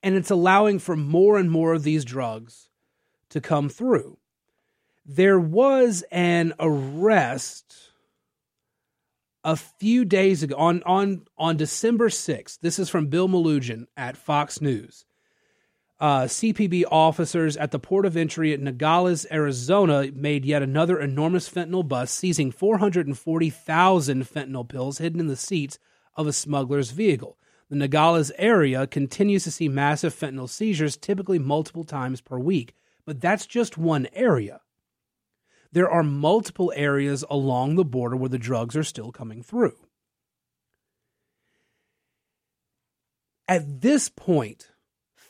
and 0.03 0.15
it's 0.15 0.31
allowing 0.31 0.79
for 0.79 0.95
more 0.95 1.37
and 1.37 1.51
more 1.51 1.73
of 1.73 1.83
these 1.83 2.05
drugs 2.05 2.69
to 3.29 3.41
come 3.41 3.69
through. 3.69 4.17
There 5.05 5.39
was 5.39 6.03
an 6.11 6.53
arrest 6.59 7.91
a 9.43 9.55
few 9.55 10.03
days 10.03 10.43
ago 10.43 10.55
on 10.57 10.83
on 10.83 11.25
on 11.37 11.57
December 11.57 12.09
6th. 12.09 12.59
This 12.59 12.79
is 12.79 12.89
from 12.89 13.07
Bill 13.07 13.29
Melugin 13.29 13.87
at 13.95 14.17
Fox 14.17 14.61
News. 14.61 15.05
Uh, 15.99 16.23
CBP 16.23 16.83
officers 16.91 17.57
at 17.57 17.71
the 17.71 17.79
port 17.79 18.05
of 18.05 18.15
entry 18.15 18.53
at 18.53 18.59
Nogales, 18.59 19.25
Arizona, 19.31 20.11
made 20.13 20.45
yet 20.45 20.61
another 20.61 20.99
enormous 20.99 21.49
fentanyl 21.49 21.87
bust, 21.87 22.13
seizing 22.13 22.51
440,000 22.51 24.23
fentanyl 24.23 24.67
pills 24.67 24.99
hidden 24.99 25.19
in 25.19 25.25
the 25.27 25.35
seats 25.35 25.79
of 26.15 26.27
a 26.27 26.33
smuggler's 26.33 26.91
vehicle. 26.91 27.37
The 27.69 27.75
Nogales 27.75 28.31
area 28.37 28.87
continues 28.87 29.43
to 29.43 29.51
see 29.51 29.67
massive 29.67 30.15
fentanyl 30.15 30.49
seizures, 30.49 30.95
typically 30.95 31.39
multiple 31.39 31.83
times 31.83 32.21
per 32.21 32.39
week, 32.39 32.73
but 33.05 33.19
that's 33.19 33.45
just 33.45 33.77
one 33.77 34.07
area. 34.13 34.61
There 35.73 35.89
are 35.89 36.03
multiple 36.03 36.71
areas 36.75 37.25
along 37.29 37.75
the 37.75 37.83
border 37.83 38.15
where 38.15 38.29
the 38.29 38.37
drugs 38.37 38.77
are 38.77 38.83
still 38.83 39.11
coming 39.11 39.43
through. 39.43 39.75
At 43.49 43.81
this 43.81 44.09
point, 44.09 44.71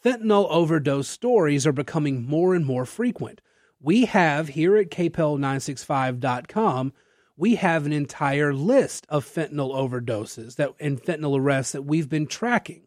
fentanyl 0.04 0.48
overdose 0.50 1.08
stories 1.08 1.66
are 1.66 1.72
becoming 1.72 2.28
more 2.28 2.54
and 2.54 2.66
more 2.66 2.86
frequent. 2.86 3.42
We 3.80 4.06
have 4.06 4.50
here 4.50 4.78
at 4.78 4.90
kpel965.com 4.90 6.94
we 7.38 7.56
have 7.56 7.86
an 7.86 7.94
entire 7.94 8.52
list 8.52 9.06
of 9.10 9.24
fentanyl 9.24 9.74
overdoses 9.74 10.56
that 10.56 10.74
and 10.80 11.02
fentanyl 11.02 11.40
arrests 11.40 11.72
that 11.72 11.84
we've 11.84 12.10
been 12.10 12.26
tracking. 12.26 12.82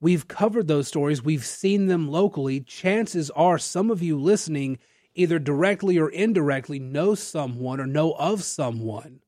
We've 0.00 0.26
covered 0.26 0.68
those 0.68 0.88
stories, 0.88 1.22
we've 1.22 1.44
seen 1.44 1.86
them 1.86 2.08
locally. 2.10 2.60
Chances 2.60 3.30
are 3.30 3.58
some 3.58 3.90
of 3.90 4.02
you 4.02 4.18
listening, 4.18 4.78
either 5.14 5.38
directly 5.38 5.98
or 5.98 6.08
indirectly, 6.08 6.78
know 6.78 7.14
someone 7.14 7.80
or 7.80 7.86
know 7.86 8.12
of 8.12 8.42
someone 8.42 9.20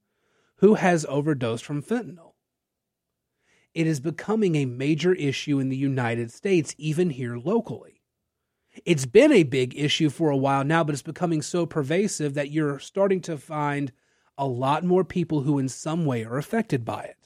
who 0.56 0.74
has 0.74 1.04
overdosed 1.08 1.64
from 1.64 1.82
fentanyl. 1.82 2.32
It 3.72 3.88
is 3.88 4.00
becoming 4.00 4.54
a 4.54 4.66
major 4.66 5.12
issue 5.12 5.58
in 5.58 5.68
the 5.68 5.76
United 5.76 6.32
States, 6.32 6.74
even 6.78 7.10
here 7.10 7.36
locally. 7.36 7.93
It's 8.84 9.06
been 9.06 9.32
a 9.32 9.44
big 9.44 9.78
issue 9.78 10.10
for 10.10 10.30
a 10.30 10.36
while 10.36 10.64
now, 10.64 10.84
but 10.84 10.94
it's 10.94 11.02
becoming 11.02 11.42
so 11.42 11.66
pervasive 11.66 12.34
that 12.34 12.50
you're 12.50 12.78
starting 12.78 13.20
to 13.22 13.38
find 13.38 13.92
a 14.36 14.46
lot 14.46 14.84
more 14.84 15.04
people 15.04 15.42
who, 15.42 15.58
in 15.58 15.68
some 15.68 16.04
way, 16.04 16.24
are 16.24 16.38
affected 16.38 16.84
by 16.84 17.02
it. 17.04 17.16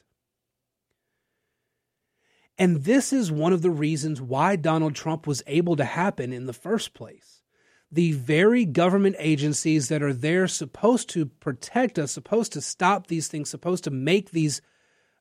And 2.58 2.84
this 2.84 3.12
is 3.12 3.30
one 3.30 3.52
of 3.52 3.62
the 3.62 3.70
reasons 3.70 4.20
why 4.20 4.56
Donald 4.56 4.94
Trump 4.94 5.26
was 5.26 5.42
able 5.46 5.76
to 5.76 5.84
happen 5.84 6.32
in 6.32 6.46
the 6.46 6.52
first 6.52 6.92
place. 6.92 7.42
The 7.90 8.12
very 8.12 8.64
government 8.64 9.16
agencies 9.18 9.88
that 9.88 10.02
are 10.02 10.12
there 10.12 10.48
supposed 10.48 11.08
to 11.10 11.26
protect 11.26 11.98
us, 11.98 12.12
supposed 12.12 12.52
to 12.52 12.60
stop 12.60 13.06
these 13.06 13.28
things, 13.28 13.48
supposed 13.48 13.84
to 13.84 13.90
make 13.90 14.32
these 14.32 14.60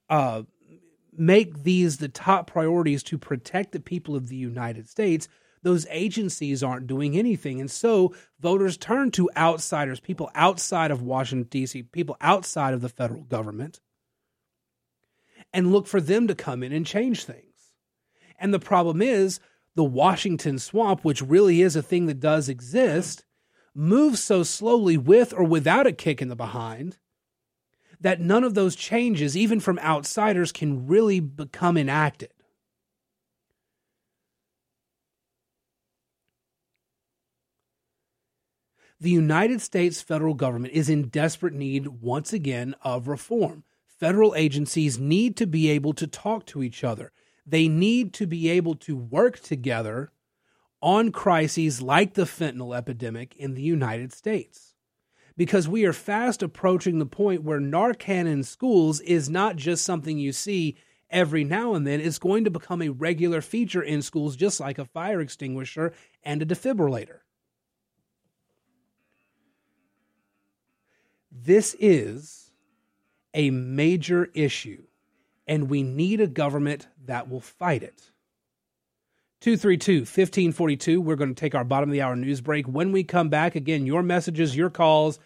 uh, 0.09 0.43
make 1.17 1.63
these 1.63 1.97
the 1.97 2.09
top 2.09 2.47
priorities 2.47 3.03
to 3.03 3.17
protect 3.17 3.71
the 3.71 3.79
people 3.79 4.15
of 4.15 4.27
the 4.27 4.35
United 4.35 4.87
States, 4.87 5.27
those 5.67 5.85
agencies 5.89 6.63
aren't 6.63 6.87
doing 6.87 7.17
anything. 7.17 7.59
And 7.59 7.69
so 7.69 8.15
voters 8.39 8.77
turn 8.77 9.11
to 9.11 9.29
outsiders, 9.35 9.99
people 9.99 10.31
outside 10.33 10.91
of 10.91 11.01
Washington, 11.01 11.49
D.C., 11.49 11.83
people 11.83 12.15
outside 12.21 12.73
of 12.73 12.79
the 12.79 12.87
federal 12.87 13.23
government, 13.23 13.81
and 15.51 15.73
look 15.73 15.85
for 15.85 15.99
them 15.99 16.25
to 16.27 16.35
come 16.35 16.63
in 16.63 16.71
and 16.71 16.85
change 16.85 17.25
things. 17.25 17.73
And 18.39 18.53
the 18.53 18.59
problem 18.59 19.01
is 19.01 19.41
the 19.75 19.83
Washington 19.83 20.57
swamp, 20.57 21.03
which 21.03 21.21
really 21.21 21.61
is 21.61 21.75
a 21.75 21.81
thing 21.81 22.05
that 22.05 22.21
does 22.21 22.47
exist, 22.47 23.25
moves 23.75 24.23
so 24.23 24.43
slowly 24.43 24.95
with 24.95 25.33
or 25.33 25.43
without 25.43 25.85
a 25.85 25.91
kick 25.91 26.21
in 26.21 26.29
the 26.29 26.35
behind 26.37 26.97
that 27.99 28.21
none 28.21 28.45
of 28.45 28.53
those 28.53 28.77
changes, 28.77 29.35
even 29.35 29.59
from 29.59 29.79
outsiders, 29.79 30.53
can 30.53 30.87
really 30.87 31.19
become 31.19 31.75
enacted. 31.75 32.31
The 38.99 39.09
United 39.11 39.61
States 39.61 40.01
federal 40.01 40.33
government 40.33 40.73
is 40.73 40.89
in 40.89 41.09
desperate 41.09 41.53
need, 41.53 41.87
once 42.01 42.33
again, 42.33 42.73
of 42.81 43.07
reform. 43.07 43.63
Federal 43.85 44.33
agencies 44.35 44.97
need 44.97 45.37
to 45.37 45.45
be 45.45 45.69
able 45.69 45.93
to 45.93 46.07
talk 46.07 46.45
to 46.47 46.63
each 46.63 46.83
other. 46.83 47.11
They 47.45 47.67
need 47.67 48.13
to 48.15 48.25
be 48.25 48.49
able 48.49 48.75
to 48.75 48.95
work 48.95 49.39
together 49.39 50.11
on 50.81 51.11
crises 51.11 51.81
like 51.81 52.15
the 52.15 52.23
fentanyl 52.23 52.75
epidemic 52.75 53.35
in 53.35 53.53
the 53.53 53.61
United 53.61 54.13
States 54.13 54.73
because 55.37 55.67
we 55.67 55.85
are 55.85 55.93
fast 55.93 56.41
approaching 56.41 56.97
the 56.97 57.05
point 57.05 57.43
where 57.43 57.59
Narcan 57.59 58.25
in 58.25 58.43
schools 58.43 58.99
is 59.01 59.29
not 59.29 59.55
just 59.55 59.85
something 59.85 60.17
you 60.17 60.31
see 60.31 60.75
every 61.09 61.43
now 61.43 61.75
and 61.75 61.85
then. 61.85 62.01
It's 62.01 62.19
going 62.19 62.43
to 62.45 62.51
become 62.51 62.81
a 62.81 62.89
regular 62.89 63.41
feature 63.41 63.83
in 63.83 64.01
schools, 64.01 64.35
just 64.35 64.59
like 64.59 64.79
a 64.79 64.85
fire 64.85 65.21
extinguisher 65.21 65.93
and 66.23 66.41
a 66.41 66.45
defibrillator. 66.45 67.19
This 71.43 71.75
is 71.79 72.51
a 73.33 73.51
major 73.51 74.29
issue, 74.33 74.83
and 75.45 75.69
we 75.69 75.83
need 75.83 76.21
a 76.21 76.27
government 76.27 76.87
that 77.05 77.29
will 77.29 77.41
fight 77.41 77.83
it. 77.83 78.11
232 79.41 79.99
1542. 79.99 80.99
We're 80.99 81.15
going 81.15 81.33
to 81.33 81.39
take 81.39 81.53
our 81.53 81.63
bottom 81.63 81.89
of 81.89 81.93
the 81.93 82.01
hour 82.01 82.15
news 82.15 82.41
break. 82.41 82.67
When 82.67 82.91
we 82.91 83.03
come 83.03 83.29
back, 83.29 83.55
again, 83.55 83.85
your 83.85 84.01
messages, 84.01 84.55
your 84.55 84.71
calls, 84.71 85.19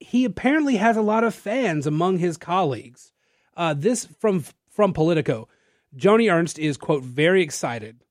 he 0.00 0.24
apparently 0.24 0.76
has 0.76 0.96
a 0.96 1.02
lot 1.02 1.24
of 1.24 1.34
fans 1.34 1.86
among 1.86 2.18
his 2.18 2.36
colleagues. 2.36 3.12
Uh, 3.56 3.74
this 3.74 4.06
from 4.20 4.44
from 4.70 4.92
Politico. 4.92 5.48
Joni 5.96 6.32
Ernst 6.32 6.58
is 6.58 6.76
quote 6.76 7.02
very 7.02 7.42
excited 7.42 8.04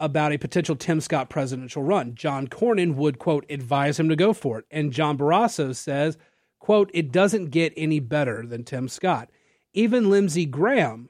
about 0.00 0.32
a 0.32 0.38
potential 0.38 0.76
Tim 0.76 1.00
Scott 1.00 1.28
presidential 1.28 1.82
run. 1.82 2.14
John 2.14 2.46
Cornyn 2.46 2.94
would 2.94 3.18
quote 3.18 3.44
advise 3.50 3.98
him 3.98 4.08
to 4.08 4.16
go 4.16 4.32
for 4.32 4.60
it, 4.60 4.64
and 4.70 4.92
John 4.92 5.18
Barrasso 5.18 5.74
says 5.74 6.16
quote 6.58 6.90
it 6.92 7.10
doesn't 7.12 7.46
get 7.50 7.72
any 7.76 8.00
better 8.00 8.44
than 8.46 8.64
Tim 8.64 8.88
Scott. 8.88 9.30
Even 9.72 10.10
Lindsey 10.10 10.44
Graham 10.44 11.08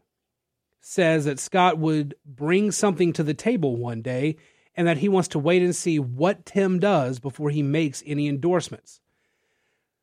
says 0.80 1.24
that 1.24 1.40
Scott 1.40 1.78
would 1.78 2.14
bring 2.24 2.70
something 2.70 3.12
to 3.14 3.22
the 3.22 3.34
table 3.34 3.76
one 3.76 4.02
day 4.02 4.36
and 4.74 4.86
that 4.86 4.98
he 4.98 5.08
wants 5.08 5.28
to 5.28 5.38
wait 5.38 5.62
and 5.62 5.74
see 5.74 5.98
what 5.98 6.46
Tim 6.46 6.78
does 6.78 7.18
before 7.18 7.50
he 7.50 7.62
makes 7.62 8.02
any 8.06 8.28
endorsements. 8.28 9.00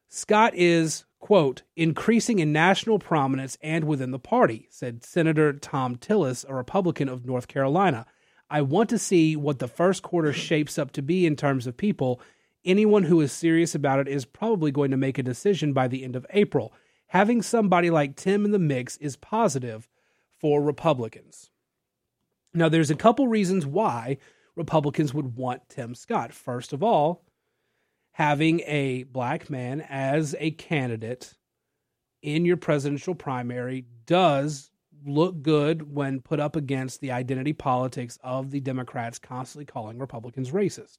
Scott 0.10 0.54
is, 0.56 1.06
quote, 1.19 1.63
increasing 1.76 2.39
in 2.39 2.52
national 2.52 3.00
prominence 3.00 3.58
and 3.62 3.86
within 3.86 4.12
the 4.12 4.19
party, 4.19 4.67
said 4.69 5.04
Senator 5.04 5.54
Thom 5.54 5.95
Tillis, 5.95 6.45
a 6.48 6.54
Republican 6.54 7.08
of 7.08 7.26
North 7.26 7.48
Carolina. 7.48 8.06
I 8.56 8.62
want 8.62 8.89
to 8.91 8.98
see 8.98 9.36
what 9.36 9.60
the 9.60 9.68
first 9.68 10.02
quarter 10.02 10.32
shapes 10.32 10.80
up 10.80 10.91
to 10.91 11.02
be 11.02 11.26
in 11.26 11.36
terms 11.36 11.68
of 11.68 11.76
people. 11.76 12.22
Anyone 12.63 13.04
who 13.04 13.20
is 13.20 13.34
serious 13.34 13.76
about 13.76 14.00
it 14.00 14.08
is 14.08 14.24
probably 14.24 14.72
going 14.72 14.91
to 14.91 14.98
make 14.98 15.18
a 15.18 15.24
decision 15.24 15.74
by 15.74 15.89
the 15.89 16.06
end 16.06 16.15
of 16.15 16.26
April. 16.30 16.72
Having 17.08 17.41
somebody 17.41 17.89
like 17.89 18.15
Tim 18.15 18.46
in 18.46 18.52
the 18.52 18.58
mix 18.58 18.96
is 18.96 19.18
positive 19.18 19.89
for 20.39 20.62
Republicans. 20.62 21.50
Now, 22.54 22.70
there's 22.70 22.89
a 22.89 22.96
couple 22.96 23.28
reasons 23.28 23.65
why 23.65 24.20
Republicans 24.56 25.13
would 25.13 25.36
want 25.36 25.68
Tim 25.68 25.94
Scott. 25.94 26.32
First 26.32 26.72
of 26.72 26.82
all, 26.82 27.26
having 28.13 28.62
a 28.62 29.04
black 29.04 29.50
man 29.50 29.82
as 29.82 30.34
a 30.39 30.52
candidate 30.52 31.34
in 32.22 32.46
your 32.46 32.56
presidential 32.56 33.15
primary 33.15 33.84
does 34.06 34.72
look 35.06 35.41
good 35.41 35.94
when 35.94 36.22
put 36.22 36.39
up 36.39 36.56
against 36.56 37.00
the 37.00 37.12
identity 37.12 37.54
politics 37.54 38.18
of 38.24 38.52
the 38.52 38.60
Democrats 38.60 39.20
constantly 39.20 39.65
calling 39.65 39.98
Republicans 39.98 40.52
racist. 40.52 40.98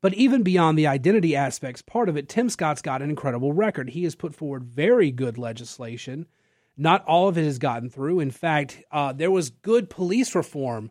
But 0.00 0.14
even 0.14 0.42
beyond 0.42 0.78
the 0.78 0.86
identity 0.86 1.34
aspects 1.34 1.82
part 1.82 2.08
of 2.08 2.16
it, 2.16 2.28
Tim 2.28 2.48
Scott's 2.48 2.82
got 2.82 3.02
an 3.02 3.10
incredible 3.10 3.52
record. 3.52 3.90
He 3.90 4.04
has 4.04 4.14
put 4.14 4.34
forward 4.34 4.64
very 4.64 5.10
good 5.10 5.38
legislation. 5.38 6.26
Not 6.76 7.04
all 7.06 7.28
of 7.28 7.38
it 7.38 7.44
has 7.44 7.58
gotten 7.58 7.88
through. 7.88 8.20
In 8.20 8.30
fact, 8.30 8.82
uh, 8.92 9.12
there 9.12 9.30
was 9.30 9.50
good 9.50 9.88
police 9.88 10.34
reform 10.34 10.90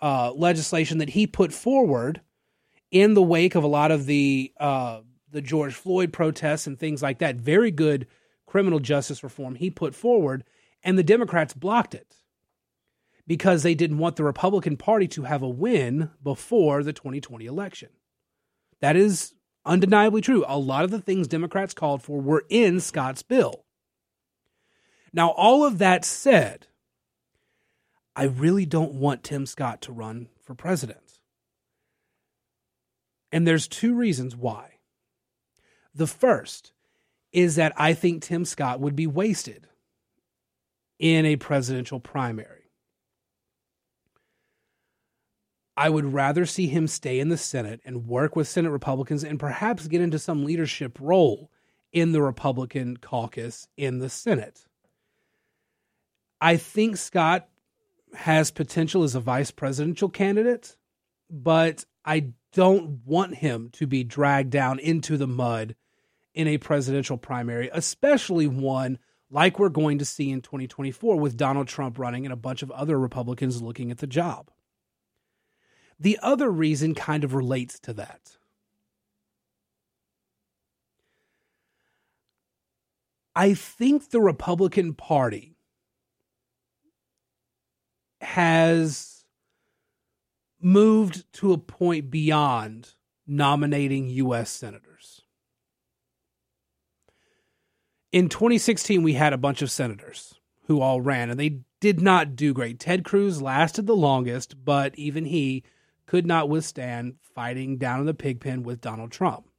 uh, 0.00 0.32
legislation 0.32 0.98
that 0.98 1.10
he 1.10 1.26
put 1.26 1.52
forward 1.52 2.20
in 2.90 3.14
the 3.14 3.22
wake 3.22 3.54
of 3.54 3.64
a 3.64 3.68
lot 3.68 3.90
of 3.90 4.06
the 4.06 4.52
uh, 4.58 5.00
the 5.30 5.40
George 5.40 5.74
Floyd 5.74 6.12
protests 6.12 6.66
and 6.66 6.78
things 6.78 7.02
like 7.02 7.18
that. 7.18 7.36
Very 7.36 7.70
good 7.70 8.06
criminal 8.46 8.78
justice 8.78 9.24
reform 9.24 9.54
he 9.54 9.70
put 9.70 9.94
forward, 9.94 10.44
and 10.86 10.96
the 10.96 11.02
Democrats 11.02 11.52
blocked 11.52 11.94
it 11.94 12.14
because 13.26 13.64
they 13.64 13.74
didn't 13.74 13.98
want 13.98 14.14
the 14.14 14.22
Republican 14.22 14.76
Party 14.76 15.08
to 15.08 15.24
have 15.24 15.42
a 15.42 15.48
win 15.48 16.10
before 16.22 16.84
the 16.84 16.92
2020 16.92 17.44
election. 17.44 17.88
That 18.80 18.94
is 18.94 19.34
undeniably 19.64 20.20
true. 20.20 20.44
A 20.46 20.56
lot 20.56 20.84
of 20.84 20.92
the 20.92 21.00
things 21.00 21.26
Democrats 21.26 21.74
called 21.74 22.02
for 22.02 22.20
were 22.20 22.44
in 22.48 22.78
Scott's 22.78 23.24
bill. 23.24 23.64
Now, 25.12 25.30
all 25.30 25.64
of 25.64 25.78
that 25.78 26.04
said, 26.04 26.68
I 28.14 28.24
really 28.24 28.64
don't 28.64 28.94
want 28.94 29.24
Tim 29.24 29.44
Scott 29.44 29.82
to 29.82 29.92
run 29.92 30.28
for 30.40 30.54
president. 30.54 31.18
And 33.32 33.44
there's 33.44 33.66
two 33.66 33.92
reasons 33.92 34.36
why. 34.36 34.74
The 35.92 36.06
first 36.06 36.72
is 37.32 37.56
that 37.56 37.72
I 37.76 37.92
think 37.92 38.22
Tim 38.22 38.44
Scott 38.44 38.78
would 38.78 38.94
be 38.94 39.08
wasted 39.08 39.66
in 40.98 41.26
a 41.26 41.36
presidential 41.36 42.00
primary. 42.00 42.70
I 45.76 45.90
would 45.90 46.12
rather 46.12 46.46
see 46.46 46.68
him 46.68 46.86
stay 46.86 47.20
in 47.20 47.28
the 47.28 47.36
Senate 47.36 47.80
and 47.84 48.06
work 48.06 48.34
with 48.34 48.48
Senate 48.48 48.70
Republicans 48.70 49.22
and 49.22 49.38
perhaps 49.38 49.88
get 49.88 50.00
into 50.00 50.18
some 50.18 50.44
leadership 50.44 50.98
role 51.00 51.50
in 51.92 52.12
the 52.12 52.22
Republican 52.22 52.96
caucus 52.96 53.68
in 53.76 53.98
the 53.98 54.08
Senate. 54.08 54.66
I 56.40 56.56
think 56.56 56.96
Scott 56.96 57.48
has 58.14 58.50
potential 58.50 59.02
as 59.02 59.14
a 59.14 59.20
vice 59.20 59.50
presidential 59.50 60.08
candidate, 60.08 60.76
but 61.30 61.84
I 62.04 62.32
don't 62.52 63.00
want 63.04 63.34
him 63.34 63.70
to 63.74 63.86
be 63.86 64.02
dragged 64.02 64.50
down 64.50 64.78
into 64.78 65.18
the 65.18 65.26
mud 65.26 65.74
in 66.34 66.48
a 66.48 66.58
presidential 66.58 67.18
primary, 67.18 67.68
especially 67.72 68.46
one 68.46 68.98
like 69.30 69.58
we're 69.58 69.68
going 69.68 69.98
to 69.98 70.04
see 70.04 70.30
in 70.30 70.40
2024 70.40 71.16
with 71.16 71.36
Donald 71.36 71.68
Trump 71.68 71.98
running 71.98 72.24
and 72.24 72.32
a 72.32 72.36
bunch 72.36 72.62
of 72.62 72.70
other 72.70 72.98
Republicans 72.98 73.60
looking 73.60 73.90
at 73.90 73.98
the 73.98 74.06
job. 74.06 74.50
The 75.98 76.18
other 76.22 76.50
reason 76.50 76.94
kind 76.94 77.24
of 77.24 77.34
relates 77.34 77.78
to 77.80 77.92
that. 77.94 78.36
I 83.34 83.54
think 83.54 84.10
the 84.10 84.20
Republican 84.20 84.94
Party 84.94 85.56
has 88.20 89.24
moved 90.60 91.30
to 91.34 91.52
a 91.52 91.58
point 91.58 92.10
beyond 92.10 92.94
nominating 93.26 94.08
U.S. 94.08 94.50
senators. 94.50 95.22
In 98.16 98.30
2016, 98.30 99.02
we 99.02 99.12
had 99.12 99.34
a 99.34 99.36
bunch 99.36 99.60
of 99.60 99.70
senators 99.70 100.36
who 100.68 100.80
all 100.80 101.02
ran, 101.02 101.28
and 101.28 101.38
they 101.38 101.60
did 101.80 102.00
not 102.00 102.34
do 102.34 102.54
great. 102.54 102.80
Ted 102.80 103.04
Cruz 103.04 103.42
lasted 103.42 103.86
the 103.86 103.94
longest, 103.94 104.64
but 104.64 104.98
even 104.98 105.26
he 105.26 105.64
could 106.06 106.24
not 106.24 106.48
withstand 106.48 107.16
fighting 107.20 107.76
down 107.76 108.00
in 108.00 108.06
the 108.06 108.14
pig 108.14 108.40
pen 108.40 108.62
with 108.62 108.80
Donald 108.80 109.12
Trump. 109.12 109.50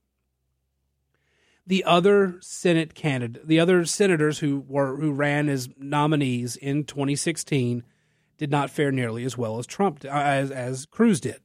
The 1.67 1.83
other 1.83 2.37
Senate 2.41 2.95
candidate, 2.95 3.47
the 3.47 3.59
other 3.59 3.85
senators 3.85 4.39
who 4.39 4.65
were 4.67 4.97
who 4.97 5.11
ran 5.11 5.49
as 5.49 5.69
nominees 5.77 6.55
in 6.55 6.83
2016 6.83 7.83
did 8.39 8.49
not 8.49 8.71
fare 8.71 8.91
nearly 8.91 9.23
as 9.23 9.37
well 9.37 9.59
as 9.59 9.67
Trump 9.67 10.03
as 10.03 10.49
as 10.49 10.87
Cruz 10.87 11.21
did. 11.21 11.41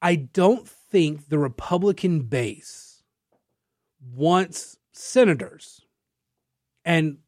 I 0.00 0.14
don't 0.14 0.68
think 0.68 1.30
the 1.30 1.38
Republican 1.40 2.20
base 2.20 2.85
wants 4.14 4.78
senators. 4.92 5.80
And 6.84 7.18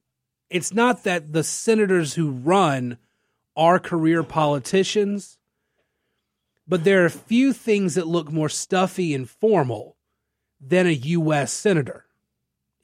it's 0.50 0.72
not 0.72 1.04
that 1.04 1.32
the 1.32 1.44
senators 1.44 2.14
who 2.14 2.30
run 2.30 2.98
are 3.56 3.78
career 3.78 4.22
politicians, 4.22 5.38
but 6.66 6.84
there 6.84 7.04
are 7.04 7.10
few 7.10 7.52
things 7.52 7.94
that 7.94 8.06
look 8.06 8.30
more 8.30 8.48
stuffy 8.48 9.14
and 9.14 9.28
formal 9.28 9.96
than 10.60 10.86
a 10.86 10.90
U.S. 10.90 11.52
senator. 11.52 12.06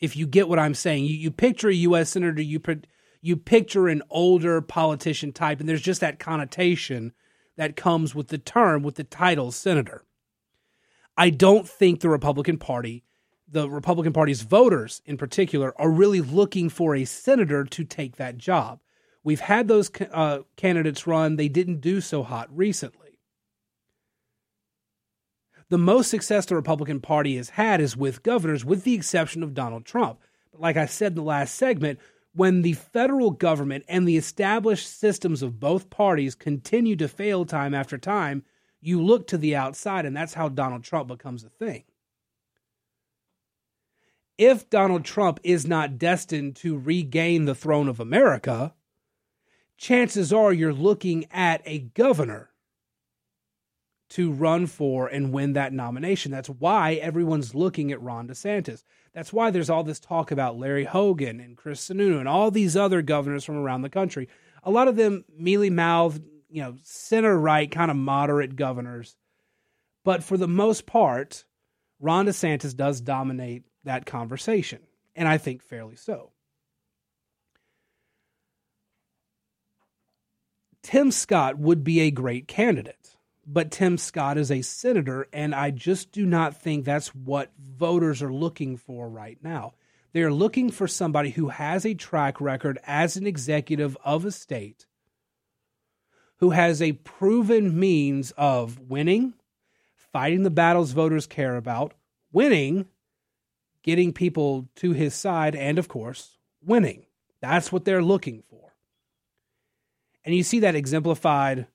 If 0.01 0.17
you 0.17 0.27
get 0.27 0.49
what 0.49 0.59
I'm 0.59 0.75
saying, 0.75 1.05
you, 1.05 1.15
you 1.15 1.31
picture 1.31 1.69
a 1.69 1.75
U.S. 1.75 2.11
senator, 2.11 2.43
you 2.43 2.61
you 3.21 3.37
picture 3.37 3.89
an 3.89 4.03
older 4.11 4.61
politician 4.61 5.33
type, 5.33 5.61
and 5.61 5.69
there's 5.69 5.81
just 5.81 6.01
that 6.01 6.19
connotation 6.19 7.13
that 7.57 7.77
comes 7.77 8.15
with 8.15 8.29
the 8.29 8.39
term, 8.39 8.83
with 8.83 8.97
the 8.97 9.05
title 9.05 9.51
senator. 9.53 10.05
I 11.17 11.31
don't 11.31 11.69
think 11.69 12.01
the 12.01 12.09
Republican 12.09 12.59
Party, 12.59 13.04
the 13.49 13.69
Republican 13.69 14.13
Party's 14.13 14.43
voters 14.43 15.03
in 15.05 15.17
particular, 15.17 15.75
are 15.81 15.91
really 15.91 16.21
looking 16.21 16.69
for 16.69 16.95
a 16.95 17.05
senator 17.05 17.65
to 17.65 17.85
take 17.85 18.17
that 18.17 18.39
job. 18.39 18.81
We've 19.23 19.41
had 19.41 19.69
those 19.69 19.91
uh, 20.13 20.41
candidates 20.57 21.07
run, 21.07 21.37
they 21.37 21.49
didn't 21.49 21.81
do 21.81 22.01
so 22.01 22.23
hot 22.23 22.49
recently. 22.55 23.05
The 25.71 25.79
most 25.79 26.11
success 26.11 26.47
the 26.47 26.57
Republican 26.57 27.01
Party 27.01 27.37
has 27.37 27.51
had 27.51 27.81
is 27.81 27.97
with 27.97 28.23
governors, 28.23 28.65
with 28.65 28.85
the 28.85 28.95
exception 28.95 29.43
of 29.43 29.55
Donald 29.55 29.87
Trump. 29.87 30.21
But 30.53 30.61
like 30.61 30.77
I 30.77 30.87
said 30.87 31.13
in 31.13 31.17
the 31.17 31.23
last 31.23 31.55
segment, 31.55 31.99
when 32.35 32.63
the 32.63 32.75
federal 32.75 33.31
government 33.31 33.85
and 33.89 34.07
the 34.07 34.17
established 34.17 34.99
systems 34.99 35.43
of 35.43 35.61
both 35.61 35.89
parties 35.89 36.35
continue 36.35 36.97
to 36.97 37.09
fail 37.09 37.45
time 37.45 37.75
after 37.75 37.97
time, 37.97 38.45
you 38.81 39.03
look 39.03 39.27
to 39.29 39.39
the 39.39 39.57
outside, 39.57 40.05
and 40.05 40.15
that's 40.15 40.35
how 40.35 40.49
Donald 40.49 40.85
Trump 40.85 41.09
becomes 41.09 41.45
a 41.45 41.49
thing. 41.49 41.85
If 44.37 44.69
Donald 44.69 45.05
Trump 45.05 45.39
is 45.45 45.67
not 45.67 45.99
destined 45.99 46.57
to 46.57 46.77
regain 46.77 47.45
the 47.45 47.55
throne 47.55 47.89
of 47.89 48.01
America, 48.01 48.75
chances 49.77 50.33
are 50.33 50.53
you're 50.53 50.73
looking 50.73 51.27
at 51.31 51.63
a 51.65 51.79
governor 51.79 52.51
to 54.11 54.33
run 54.33 54.67
for 54.67 55.07
and 55.07 55.33
win 55.33 55.55
that 55.55 55.73
nomination. 55.73 56.31
That's 56.31 56.49
why 56.49 56.95
everyone's 56.95 57.55
looking 57.55 57.91
at 57.91 58.03
Ron 58.03 58.29
DeSantis. 58.29 58.85
That's 59.13 59.33
why 59.33 59.51
there's 59.51 59.71
all 59.71 59.85
this 59.85 60.01
talk 60.01 60.31
about 60.31 60.59
Larry 60.59 60.85
Hogan 60.85 61.41
and 61.41 61.57
Chris 61.57 61.89
Sununu 61.89 62.19
and 62.19 62.29
all 62.29 62.51
these 62.51 62.77
other 62.77 63.03
governors 63.03 63.45
from 63.45 63.57
around 63.57 63.83
the 63.83 63.89
country. 63.89 64.29
A 64.63 64.71
lot 64.71 64.89
of 64.89 64.97
them 64.97 65.25
mealy 65.37 65.71
mouthed, 65.71 66.23
you 66.49 66.63
know, 66.63 66.77
center 66.83 67.37
right, 67.39 67.71
kind 67.71 67.91
of 67.91 67.97
moderate 67.97 68.57
governors. 68.57 69.17
But 70.05 70.23
for 70.23 70.37
the 70.37 70.49
most 70.49 70.87
part, 70.87 71.45
Ron 72.01 72.27
DeSantis 72.27 72.77
does 72.77 73.01
dominate 73.01 73.65
that 73.85 74.07
conversation, 74.07 74.81
and 75.15 75.29
I 75.29 75.39
think 75.39 75.63
fairly 75.63 75.97
so. 75.97 76.31
Tim 80.83 81.11
Scott 81.11 81.59
would 81.59 81.83
be 81.83 82.01
a 82.01 82.11
great 82.11 82.47
candidate 82.47 83.15
but 83.47 83.71
Tim 83.71 83.99
Scott 83.99 84.39
is 84.39 84.51
a 84.51 84.63
senator, 84.63 85.27
and 85.33 85.55
I 85.55 85.71
just 85.71 86.13
do 86.13 86.25
not 86.25 86.61
think 86.61 86.85
that's 86.85 87.15
what 87.15 87.53
voters 87.59 88.23
are 88.23 88.33
looking 88.33 88.77
for 88.77 89.09
right 89.09 89.39
now. 89.43 89.75
They 90.13 90.23
are 90.23 90.33
looking 90.33 90.71
for 90.71 90.87
somebody 90.87 91.31
who 91.31 91.49
has 91.49 91.85
a 91.85 91.95
track 91.95 92.41
record 92.41 92.79
as 92.87 93.17
an 93.17 93.27
executive 93.27 93.97
of 94.05 94.25
a 94.25 94.31
state, 94.31 94.87
who 96.39 96.51
has 96.51 96.81
a 96.81 96.93
proven 96.93 97.79
means 97.79 98.31
of 98.33 98.79
winning, 98.81 99.35
fighting 99.97 100.43
the 100.43 100.51
battles 100.51 100.93
voters 100.93 101.27
care 101.27 101.57
about, 101.57 101.95
winning, 102.33 102.87
getting 103.85 104.13
people 104.13 104.69
to 104.77 104.93
his 104.93 105.15
side, 105.15 105.55
and 105.55 105.79
of 105.79 105.87
course, 105.87 106.39
winning. 106.65 107.07
That's 107.41 107.71
what 107.71 107.85
they're 107.85 108.03
looking 108.03 108.43
for. 108.51 108.75
And 110.25 110.35
you 110.35 110.43
see 110.43 110.61
that 110.61 110.75
exemplified 110.75 111.67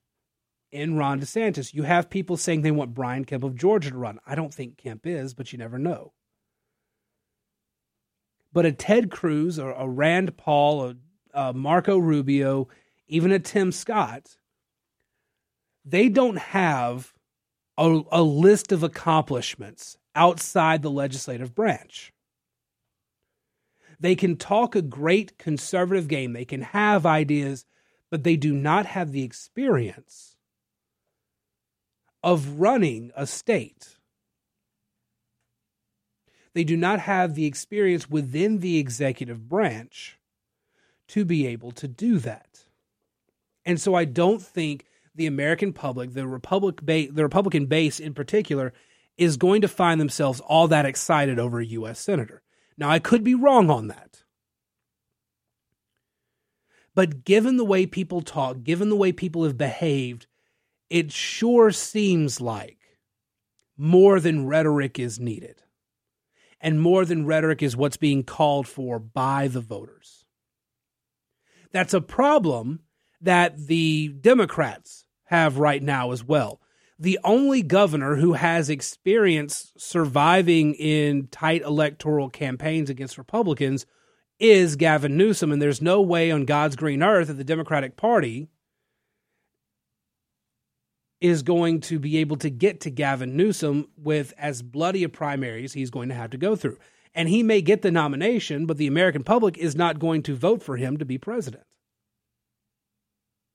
in 0.71 0.97
Ron 0.97 1.21
DeSantis. 1.21 1.73
You 1.73 1.83
have 1.83 2.09
people 2.09 2.35
saying 2.35 2.63
they 2.63 2.71
want 2.71 2.95
Brian 2.95 3.25
Kemp 3.25 3.43
of 3.43 3.55
Georgia 3.55 3.91
to 3.91 3.97
run. 3.97 4.19
I 4.25 4.35
don't 4.35 4.53
think 4.53 4.77
Kemp 4.77 5.05
is, 5.05 5.33
but 5.33 5.53
you 5.53 5.59
never 5.59 5.77
know. 5.77 6.13
But 8.51 8.65
a 8.65 8.71
Ted 8.71 9.11
Cruz 9.11 9.59
or 9.59 9.71
a 9.71 9.87
Rand 9.87 10.35
Paul, 10.35 10.89
a, 10.89 10.95
a 11.49 11.53
Marco 11.53 11.99
Rubio, 11.99 12.67
even 13.07 13.31
a 13.31 13.37
Tim 13.37 13.71
Scott, 13.71 14.35
they 15.85 16.09
don't 16.09 16.37
have 16.37 17.13
a, 17.79 18.01
a 18.11 18.21
list 18.21 18.71
of 18.73 18.83
accomplishments 18.83 19.97
outside 20.13 20.81
the 20.81 20.91
legislative 20.91 21.55
branch. 21.55 22.11
They 23.99 24.15
can 24.15 24.35
talk 24.35 24.75
a 24.75 24.81
great 24.81 25.37
conservative 25.37 26.07
game, 26.07 26.33
they 26.33 26.45
can 26.45 26.61
have 26.61 27.05
ideas, 27.05 27.65
but 28.11 28.23
they 28.23 28.35
do 28.35 28.53
not 28.53 28.85
have 28.85 29.11
the 29.11 29.23
experience 29.23 30.35
of 32.21 32.59
running 32.59 33.11
a 33.15 33.25
state. 33.25 33.95
They 36.53 36.65
do 36.65 36.75
not 36.75 36.99
have 36.99 37.35
the 37.35 37.45
experience 37.45 38.09
within 38.09 38.59
the 38.59 38.77
executive 38.77 39.47
branch 39.47 40.17
to 41.09 41.23
be 41.23 41.47
able 41.47 41.71
to 41.71 41.87
do 41.87 42.19
that. 42.19 42.65
And 43.65 43.79
so 43.79 43.95
I 43.95 44.03
don't 44.03 44.41
think 44.41 44.85
the 45.19 45.27
American 45.27 45.71
public, 45.73 46.13
the 46.13 46.27
Republic 46.27 46.81
ba- 46.81 47.11
the 47.11 47.23
Republican 47.23 47.67
base 47.67 47.99
in 47.99 48.15
particular, 48.15 48.73
is 49.17 49.37
going 49.37 49.61
to 49.61 49.67
find 49.67 50.01
themselves 50.01 50.39
all 50.39 50.67
that 50.69 50.87
excited 50.87 51.37
over 51.37 51.59
a 51.59 51.65
U.S. 51.65 51.99
senator. 51.99 52.41
Now, 52.77 52.89
I 52.89 52.97
could 52.97 53.23
be 53.23 53.35
wrong 53.35 53.69
on 53.69 53.89
that. 53.89 54.23
But 56.95 57.23
given 57.23 57.57
the 57.57 57.65
way 57.65 57.85
people 57.85 58.21
talk, 58.21 58.63
given 58.63 58.89
the 58.89 58.95
way 58.95 59.11
people 59.11 59.43
have 59.43 59.57
behaved 59.57 60.25
it 60.89 61.11
sure 61.11 61.71
seems 61.71 62.41
like 62.41 62.77
more 63.77 64.19
than 64.19 64.47
rhetoric 64.47 64.99
is 64.99 65.19
needed. 65.19 65.61
And 66.59 66.81
more 66.81 67.05
than 67.05 67.25
rhetoric 67.25 67.61
is 67.61 67.77
what's 67.77 67.97
being 67.97 68.23
called 68.23 68.67
for 68.67 68.99
by 68.99 69.47
the 69.47 69.61
voters. 69.61 70.25
That's 71.71 71.93
a 71.93 72.01
problem 72.01 72.81
that 73.21 73.67
the 73.67 74.09
Democrats 74.09 75.05
have 75.29 75.59
right 75.59 75.81
now 75.81 76.11
as 76.11 76.23
well. 76.23 76.59
The 76.97 77.19
only 77.23 77.61
governor 77.61 78.15
who 78.15 78.33
has 78.33 78.67
experience 78.69 79.71
surviving 79.77 80.73
in 80.73 81.27
tight 81.27 81.61
electoral 81.61 82.29
campaigns 82.29 82.89
against 82.89 83.17
Republicans 83.17 83.85
is 84.39 84.75
Gavin 84.75 85.17
Newsom. 85.17 85.51
And 85.51 85.61
there's 85.61 85.83
no 85.83 86.01
way 86.01 86.31
on 86.31 86.45
God's 86.45 86.75
green 86.75 87.03
earth 87.03 87.27
that 87.27 87.35
the 87.35 87.43
Democratic 87.43 87.95
Party 87.95 88.49
is 91.21 91.43
going 91.43 91.81
to 91.81 91.99
be 91.99 92.17
able 92.17 92.37
to 92.37 92.49
get 92.49 92.81
to 92.81 92.89
Gavin 92.89 93.37
Newsom 93.37 93.87
with 93.97 94.33
as 94.35 94.63
bloody 94.63 95.03
a 95.03 95.09
primaries 95.09 95.73
he's 95.73 95.91
going 95.91 96.09
to 96.09 96.15
have 96.15 96.31
to 96.31 96.37
go 96.37 96.55
through. 96.55 96.79
And 97.13 97.29
he 97.29 97.43
may 97.43 97.61
get 97.61 97.83
the 97.83 97.91
nomination, 97.91 98.65
but 98.65 98.77
the 98.77 98.87
American 98.87 99.23
public 99.23 99.59
is 99.59 99.75
not 99.75 99.99
going 99.99 100.23
to 100.23 100.35
vote 100.35 100.63
for 100.63 100.77
him 100.77 100.97
to 100.97 101.05
be 101.05 101.19
president. 101.19 101.65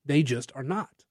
They 0.05 0.23
just 0.23 0.53
are 0.55 0.63
not. 0.63 1.04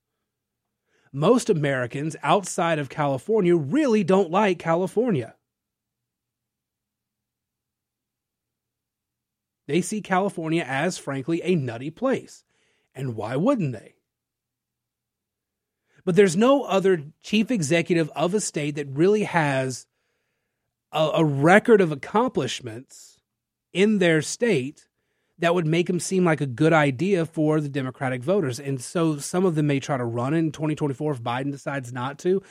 Most 1.13 1.49
Americans 1.49 2.15
outside 2.23 2.79
of 2.79 2.89
California 2.89 3.55
really 3.55 4.03
don't 4.03 4.31
like 4.31 4.57
California. 4.57 5.35
They 9.67 9.81
see 9.81 10.01
California 10.01 10.65
as, 10.67 10.97
frankly, 10.97 11.39
a 11.43 11.55
nutty 11.55 11.91
place. 11.91 12.43
And 12.95 13.15
why 13.15 13.35
wouldn't 13.35 13.73
they? 13.73 13.93
But 16.03 16.15
there's 16.15 16.35
no 16.35 16.63
other 16.63 17.05
chief 17.21 17.49
executive 17.49 18.09
of 18.15 18.33
a 18.33 18.41
state 18.41 18.75
that 18.75 18.89
really 18.89 19.23
has 19.23 19.85
a, 20.91 21.11
a 21.15 21.23
record 21.23 21.79
of 21.79 21.91
accomplishments 21.91 23.19
in 23.71 23.99
their 23.99 24.21
state 24.21 24.87
that 25.43 25.53
would 25.53 25.67
make 25.67 25.87
them 25.87 25.99
seem 25.99 26.23
like 26.23 26.39
a 26.39 26.45
good 26.45 26.71
idea 26.71 27.25
for 27.25 27.59
the 27.59 27.67
Democratic 27.67 28.23
voters. 28.23 28.61
And 28.61 28.81
so 28.81 29.17
some 29.17 29.45
of 29.45 29.55
them 29.55 29.67
may 29.67 29.81
try 29.81 29.97
to 29.97 30.05
run 30.05 30.33
in 30.33 30.53
2024 30.53 31.11
if 31.11 31.21
Biden 31.21 31.51
decides 31.51 31.91
not 31.91 32.17
to. 32.19 32.41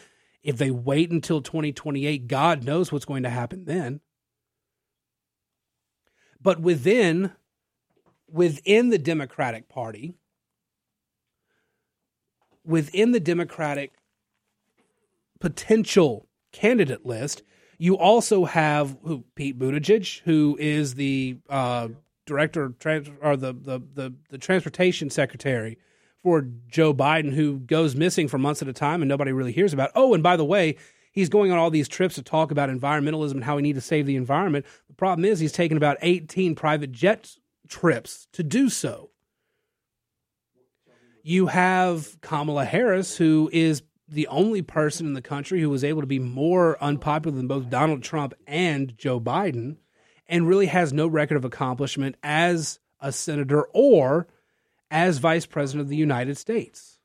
If 0.42 0.58
they 0.58 0.70
wait 0.70 1.10
until 1.10 1.40
2028, 1.40 2.28
God 2.28 2.64
knows 2.64 2.92
what's 2.92 3.06
going 3.06 3.22
to 3.22 3.30
happen 3.30 3.64
then. 3.64 4.00
But 6.38 6.60
within 6.60 7.32
within 8.28 8.90
the 8.90 8.98
Democratic 8.98 9.70
Party, 9.70 10.12
within 12.62 13.12
the 13.12 13.20
Democratic 13.20 13.92
potential 15.40 16.28
candidate 16.52 17.06
list, 17.06 17.42
you 17.78 17.96
also 17.96 18.44
have 18.44 18.98
who, 19.02 19.24
Pete 19.34 19.58
Buttigieg, 19.58 20.20
who 20.24 20.58
is 20.60 20.94
the 20.94 21.38
uh, 21.48 21.88
director 22.26 22.74
or 23.20 23.36
the, 23.36 23.52
the, 23.52 23.80
the 23.94 24.14
the 24.30 24.38
transportation 24.38 25.10
secretary 25.10 25.78
for 26.22 26.46
Joe 26.68 26.94
Biden, 26.94 27.32
who 27.32 27.58
goes 27.58 27.96
missing 27.96 28.28
for 28.28 28.38
months 28.38 28.62
at 28.62 28.68
a 28.68 28.72
time 28.72 29.02
and 29.02 29.08
nobody 29.08 29.32
really 29.32 29.52
hears 29.52 29.72
about. 29.72 29.90
Oh, 29.94 30.14
and 30.14 30.22
by 30.22 30.36
the 30.36 30.44
way, 30.44 30.76
he's 31.10 31.28
going 31.28 31.50
on 31.50 31.58
all 31.58 31.70
these 31.70 31.88
trips 31.88 32.14
to 32.14 32.22
talk 32.22 32.50
about 32.50 32.70
environmentalism 32.70 33.32
and 33.32 33.44
how 33.44 33.56
we 33.56 33.62
need 33.62 33.74
to 33.74 33.80
save 33.80 34.06
the 34.06 34.16
environment. 34.16 34.64
The 34.88 34.94
problem 34.94 35.24
is 35.24 35.40
he's 35.40 35.52
taken 35.52 35.76
about 35.76 35.98
18 36.00 36.54
private 36.54 36.92
jet 36.92 37.30
trips 37.68 38.28
to 38.32 38.42
do 38.42 38.68
so. 38.68 39.10
You 41.24 41.46
have 41.46 42.20
Kamala 42.20 42.64
Harris, 42.64 43.16
who 43.16 43.48
is 43.52 43.82
the 44.08 44.26
only 44.26 44.60
person 44.60 45.06
in 45.06 45.14
the 45.14 45.22
country 45.22 45.60
who 45.60 45.70
was 45.70 45.84
able 45.84 46.00
to 46.02 46.06
be 46.06 46.18
more 46.18 46.82
unpopular 46.82 47.36
than 47.36 47.46
both 47.46 47.70
Donald 47.70 48.02
Trump 48.02 48.34
and 48.46 48.96
Joe 48.98 49.20
Biden, 49.20 49.76
and 50.32 50.48
really 50.48 50.66
has 50.66 50.94
no 50.94 51.06
record 51.06 51.36
of 51.36 51.44
accomplishment 51.44 52.16
as 52.22 52.80
a 53.00 53.12
senator 53.12 53.68
or 53.74 54.26
as 54.90 55.18
vice 55.18 55.44
president 55.44 55.82
of 55.82 55.88
the 55.90 55.96
United 55.96 56.38
States. 56.38 56.98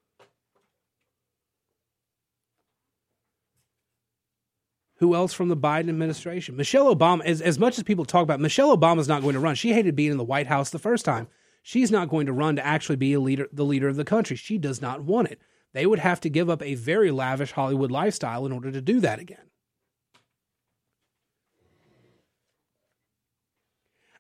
Who 5.00 5.14
else 5.14 5.34
from 5.34 5.50
the 5.50 5.58
Biden 5.58 5.90
administration? 5.90 6.56
Michelle 6.56 6.96
Obama, 6.96 7.22
as, 7.26 7.42
as 7.42 7.60
much 7.60 7.78
as 7.78 7.84
people 7.84 8.06
talk 8.06 8.24
about, 8.24 8.40
Michelle 8.40 8.76
Obama's 8.76 9.10
not 9.10 9.22
going 9.22 9.34
to 9.34 9.42
run. 9.42 9.56
She 9.56 9.74
hated 9.74 9.96
being 9.96 10.12
in 10.12 10.18
the 10.18 10.24
White 10.24 10.48
House 10.48 10.70
the 10.70 10.80
first 10.80 11.04
time. 11.04 11.28
She's 11.62 11.92
not 11.92 12.10
going 12.10 12.28
to 12.28 12.34
run 12.34 12.56
to 12.56 12.66
actually 12.66 12.96
be 12.96 13.12
a 13.12 13.20
leader, 13.20 13.50
the 13.52 13.66
leader 13.66 13.90
of 13.90 13.98
the 13.98 14.06
country. 14.06 14.38
She 14.38 14.58
does 14.58 14.82
not 14.82 15.04
want 15.04 15.28
it. 15.28 15.42
They 15.74 15.86
would 15.86 16.00
have 16.00 16.22
to 16.22 16.30
give 16.30 16.50
up 16.50 16.64
a 16.64 16.76
very 16.76 17.12
lavish 17.12 17.52
Hollywood 17.52 17.92
lifestyle 17.92 18.46
in 18.46 18.54
order 18.54 18.72
to 18.72 18.82
do 18.82 19.02
that 19.02 19.20
again. 19.20 19.50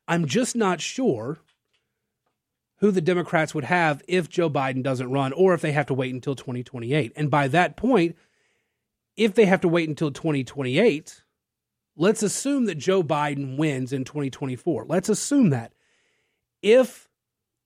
I'm 0.07 0.25
just 0.25 0.55
not 0.55 0.81
sure 0.81 1.39
who 2.77 2.91
the 2.91 3.01
Democrats 3.01 3.55
would 3.55 3.63
have 3.63 4.03
if 4.07 4.29
Joe 4.29 4.49
Biden 4.49 4.83
doesn't 4.83 5.11
run 5.11 5.33
or 5.33 5.53
if 5.53 5.61
they 5.61 5.71
have 5.71 5.87
to 5.87 5.93
wait 5.93 6.13
until 6.13 6.35
2028. 6.35 7.11
And 7.15 7.29
by 7.29 7.47
that 7.49 7.75
point, 7.75 8.15
if 9.15 9.33
they 9.33 9.45
have 9.45 9.61
to 9.61 9.67
wait 9.67 9.89
until 9.89 10.11
2028, 10.11 11.23
let's 11.95 12.21
assume 12.23 12.65
that 12.65 12.75
Joe 12.75 13.03
Biden 13.03 13.57
wins 13.57 13.91
in 13.91 14.03
2024. 14.03 14.85
Let's 14.87 15.09
assume 15.09 15.49
that. 15.49 15.73
If 16.61 17.09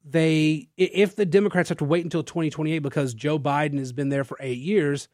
they 0.04 0.69
if 0.77 1.15
the 1.15 1.25
Democrats 1.25 1.69
have 1.69 1.77
to 1.77 1.86
wait 1.86 2.04
until 2.04 2.23
2028 2.23 2.80
because 2.80 3.13
Joe 3.13 3.38
Biden 3.38 3.77
has 3.77 3.93
been 3.93 4.10
there 4.10 4.23
for 4.23 4.38
8 4.39 4.58
years, 4.58 5.08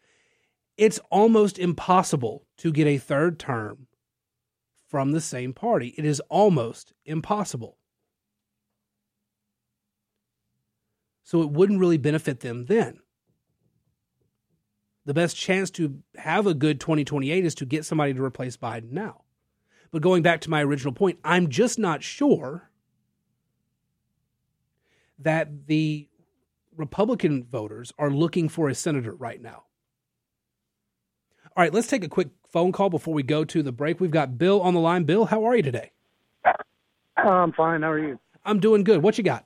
it's 0.78 1.00
almost 1.10 1.60
impossible 1.60 2.46
to 2.58 2.72
get 2.72 2.88
a 2.88 2.98
third 2.98 3.40
term 3.40 3.88
from 4.88 5.12
the 5.12 5.22
same 5.22 5.54
party. 5.54 5.94
It 5.98 6.06
is 6.06 6.20
almost 6.30 6.94
impossible. 7.06 7.78
So 11.24 11.42
it 11.42 11.52
wouldn't 11.52 11.80
really 11.80 11.98
benefit 11.98 12.40
them 12.40 12.66
then. 12.66 13.00
The 15.06 15.14
best 15.14 15.36
chance 15.38 15.70
to 15.72 16.00
have 16.16 16.48
a 16.48 16.54
good 16.54 16.80
2028 16.80 17.46
is 17.46 17.56
to 17.56 17.66
get 17.66 17.86
somebody 17.86 18.14
to 18.14 18.24
replace 18.24 18.58
Biden 18.58 18.92
now. 18.92 19.24
But 19.92 20.02
going 20.02 20.22
back 20.22 20.42
to 20.42 20.50
my 20.50 20.64
original 20.64 20.94
point, 20.94 21.20
I'm 21.24 21.50
just 21.50 21.80
not 21.80 22.04
sure 22.04 22.70
that 25.20 25.68
the 25.68 26.08
Republican 26.76 27.44
voters 27.44 27.92
are 27.98 28.12
looking 28.12 28.50
for 28.50 28.70
a 28.70 28.76
senator 28.76 29.14
right 29.14 29.42
now. 29.42 29.64
All 31.56 31.64
right, 31.64 31.74
let's 31.74 31.88
take 31.88 32.04
a 32.04 32.10
quick 32.10 32.30
phone 32.50 32.72
call 32.72 32.90
before 32.90 33.14
we 33.14 33.24
go 33.24 33.44
to 33.46 33.64
the 33.64 33.72
break. 33.72 34.00
We've 34.00 34.12
got 34.12 34.38
Bill 34.38 34.62
on 34.62 34.74
the 34.74 34.80
line. 34.80 35.04
Bill, 35.04 35.26
how 35.26 35.46
are 35.46 35.56
you 35.56 35.64
today? 35.64 35.92
I'm 37.18 37.52
fine. 37.54 37.82
How 37.82 37.92
are 37.92 38.00
you? 38.00 38.20
I'm 38.46 38.60
doing 38.60 38.84
good. 38.84 39.02
What 39.02 39.18
you 39.18 39.24
got? 39.24 39.46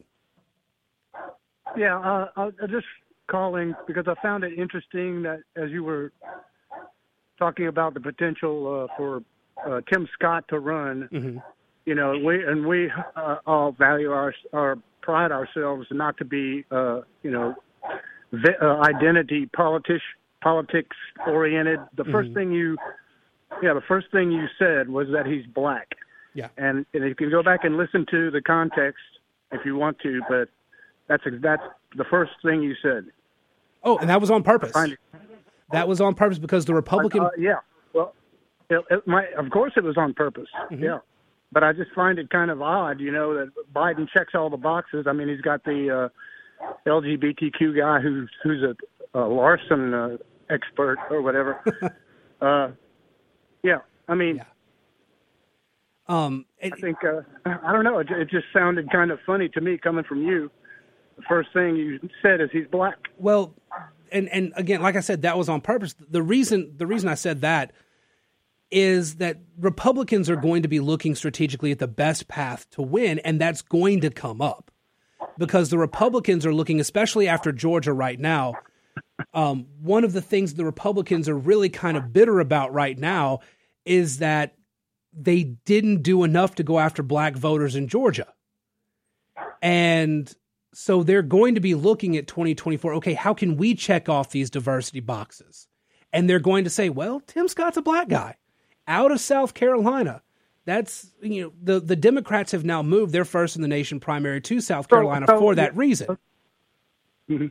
Yeah, 1.77 1.97
uh, 1.99 2.27
I'm 2.35 2.69
just 2.69 2.85
calling 3.29 3.73
because 3.87 4.05
I 4.07 4.13
found 4.21 4.43
it 4.43 4.57
interesting 4.57 5.23
that 5.23 5.39
as 5.55 5.71
you 5.71 5.83
were 5.83 6.11
talking 7.39 7.67
about 7.67 7.93
the 7.93 7.99
potential 7.99 8.87
uh, 8.91 8.93
for 8.97 9.23
uh, 9.65 9.81
Tim 9.91 10.07
Scott 10.13 10.45
to 10.49 10.59
run, 10.59 11.09
mm-hmm. 11.11 11.37
you 11.85 11.95
know, 11.95 12.17
we 12.23 12.43
and 12.43 12.67
we 12.67 12.91
uh, 13.15 13.37
all 13.45 13.71
value 13.71 14.11
our 14.11 14.33
our 14.53 14.77
pride 15.01 15.31
ourselves 15.31 15.87
not 15.91 16.17
to 16.17 16.25
be, 16.25 16.65
uh, 16.71 17.01
you 17.23 17.31
know, 17.31 17.55
vi- 18.31 18.57
uh, 18.61 18.81
identity 18.83 19.47
politics 19.55 20.03
politics 20.41 20.95
oriented. 21.27 21.79
The 21.95 22.03
mm-hmm. 22.03 22.11
first 22.11 22.33
thing 22.33 22.51
you, 22.51 22.77
yeah, 23.61 23.73
the 23.73 23.81
first 23.87 24.07
thing 24.11 24.31
you 24.31 24.47
said 24.57 24.89
was 24.89 25.07
that 25.13 25.25
he's 25.25 25.45
black. 25.45 25.89
Yeah. 26.33 26.47
And, 26.57 26.85
and 26.93 27.03
you 27.05 27.15
can 27.15 27.29
go 27.29 27.43
back 27.43 27.63
and 27.63 27.77
listen 27.77 28.05
to 28.11 28.31
the 28.31 28.41
context 28.41 29.01
if 29.51 29.65
you 29.65 29.75
want 29.75 29.99
to, 29.99 30.21
but 30.29 30.49
that's 31.07 31.23
that's 31.41 31.63
the 31.97 32.05
first 32.05 32.31
thing 32.43 32.63
you 32.63 32.73
said. 32.81 33.05
Oh, 33.83 33.97
and 33.97 34.09
that 34.09 34.21
was 34.21 34.31
on 34.31 34.43
purpose. 34.43 34.71
That 35.71 35.87
was 35.87 35.99
on 35.99 36.15
purpose 36.15 36.39
because 36.39 36.65
the 36.65 36.73
Republican. 36.73 37.21
Uh, 37.21 37.29
yeah. 37.37 37.55
Well, 37.93 38.13
it, 38.69 38.83
it, 38.89 39.07
my, 39.07 39.25
of 39.37 39.49
course 39.49 39.73
it 39.75 39.83
was 39.83 39.97
on 39.97 40.13
purpose. 40.13 40.47
Mm-hmm. 40.71 40.83
Yeah 40.83 40.99
but 41.51 41.63
I 41.63 41.73
just 41.73 41.91
find 41.91 42.17
it 42.17 42.29
kind 42.29 42.49
of 42.49 42.61
odd, 42.61 42.99
you 42.99 43.11
know, 43.11 43.33
that 43.33 43.51
Biden 43.73 44.07
checks 44.09 44.33
all 44.35 44.49
the 44.49 44.57
boxes. 44.57 45.05
I 45.07 45.13
mean, 45.13 45.27
he's 45.27 45.41
got 45.41 45.63
the 45.63 46.09
uh, 46.63 46.69
LGBTQ 46.87 47.77
guy 47.77 47.99
who's 47.99 48.29
who's 48.43 48.63
a, 48.63 49.19
a 49.19 49.27
Larson 49.27 49.93
uh, 49.93 50.17
expert 50.51 50.97
or 51.09 51.21
whatever. 51.21 51.59
uh, 52.41 52.71
yeah, 53.63 53.79
I 54.07 54.15
mean, 54.15 54.37
yeah. 54.37 54.43
Um, 56.07 56.45
it, 56.59 56.73
I 56.73 56.81
think 56.81 56.97
uh, 57.05 57.21
I 57.45 57.71
don't 57.71 57.83
know. 57.83 57.99
It, 57.99 58.09
it 58.09 58.29
just 58.29 58.47
sounded 58.53 58.91
kind 58.91 59.11
of 59.11 59.19
funny 59.25 59.47
to 59.49 59.61
me 59.61 59.77
coming 59.77 60.03
from 60.03 60.23
you. 60.23 60.51
The 61.15 61.23
first 61.23 61.49
thing 61.53 61.75
you 61.75 61.99
said 62.21 62.41
is 62.41 62.49
he's 62.51 62.67
black. 62.69 62.97
Well, 63.17 63.53
and 64.11 64.27
and 64.29 64.51
again, 64.55 64.81
like 64.81 64.95
I 64.95 64.99
said, 64.99 65.21
that 65.21 65.37
was 65.37 65.47
on 65.47 65.61
purpose. 65.61 65.95
The 66.09 66.21
reason 66.21 66.73
the 66.75 66.87
reason 66.87 67.07
I 67.07 67.15
said 67.15 67.41
that 67.41 67.71
is 68.71 69.15
that 69.15 69.37
Republicans 69.57 70.29
are 70.29 70.35
going 70.35 70.63
to 70.63 70.67
be 70.67 70.79
looking 70.79 71.13
strategically 71.13 71.71
at 71.71 71.79
the 71.79 71.87
best 71.87 72.27
path 72.27 72.69
to 72.71 72.81
win, 72.81 73.19
and 73.19 73.39
that's 73.39 73.61
going 73.61 74.01
to 74.01 74.09
come 74.09 74.41
up 74.41 74.71
because 75.37 75.69
the 75.69 75.77
Republicans 75.77 76.45
are 76.45 76.53
looking, 76.53 76.79
especially 76.79 77.27
after 77.27 77.51
Georgia 77.51 77.93
right 77.93 78.19
now. 78.19 78.55
Um, 79.33 79.67
one 79.81 80.03
of 80.03 80.13
the 80.13 80.21
things 80.21 80.53
the 80.53 80.65
Republicans 80.65 81.27
are 81.29 81.37
really 81.37 81.69
kind 81.69 81.97
of 81.97 82.13
bitter 82.13 82.39
about 82.39 82.73
right 82.73 82.97
now 82.97 83.39
is 83.85 84.19
that 84.19 84.55
they 85.13 85.43
didn't 85.43 86.03
do 86.03 86.23
enough 86.23 86.55
to 86.55 86.63
go 86.63 86.79
after 86.79 87.03
black 87.03 87.35
voters 87.35 87.75
in 87.75 87.87
Georgia. 87.87 88.33
And 89.61 90.33
so 90.73 91.03
they're 91.03 91.21
going 91.21 91.55
to 91.55 91.61
be 91.61 91.75
looking 91.75 92.17
at 92.17 92.27
2024. 92.27 92.95
Okay, 92.95 93.13
how 93.13 93.33
can 93.33 93.57
we 93.57 93.75
check 93.75 94.09
off 94.09 94.29
these 94.29 94.49
diversity 94.49 94.99
boxes? 94.99 95.67
And 96.13 96.29
they're 96.29 96.39
going 96.39 96.63
to 96.63 96.69
say, 96.69 96.89
well, 96.89 97.21
Tim 97.21 97.47
Scott's 97.47 97.77
a 97.77 97.81
black 97.81 98.09
guy 98.09 98.37
out 98.87 99.11
of 99.11 99.19
South 99.19 99.53
Carolina. 99.53 100.21
That's 100.65 101.11
you 101.21 101.41
know 101.41 101.53
the 101.61 101.79
the 101.79 101.95
Democrats 101.95 102.51
have 102.51 102.63
now 102.63 102.83
moved 102.83 103.13
their 103.13 103.25
first 103.25 103.55
in 103.55 103.63
the 103.63 103.67
nation 103.67 103.99
primary 103.99 104.41
to 104.41 104.61
South 104.61 104.87
Carolina 104.87 105.25
so, 105.27 105.33
so, 105.33 105.39
for 105.39 105.55
that 105.55 105.75
reason. 105.75 106.17
Mm-hmm. 107.29 107.47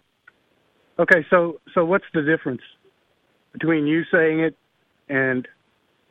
Okay, 1.01 1.25
so 1.31 1.61
so 1.75 1.85
what's 1.85 2.05
the 2.13 2.21
difference 2.21 2.61
between 3.53 3.87
you 3.87 4.03
saying 4.13 4.41
it 4.41 4.55
and 5.09 5.49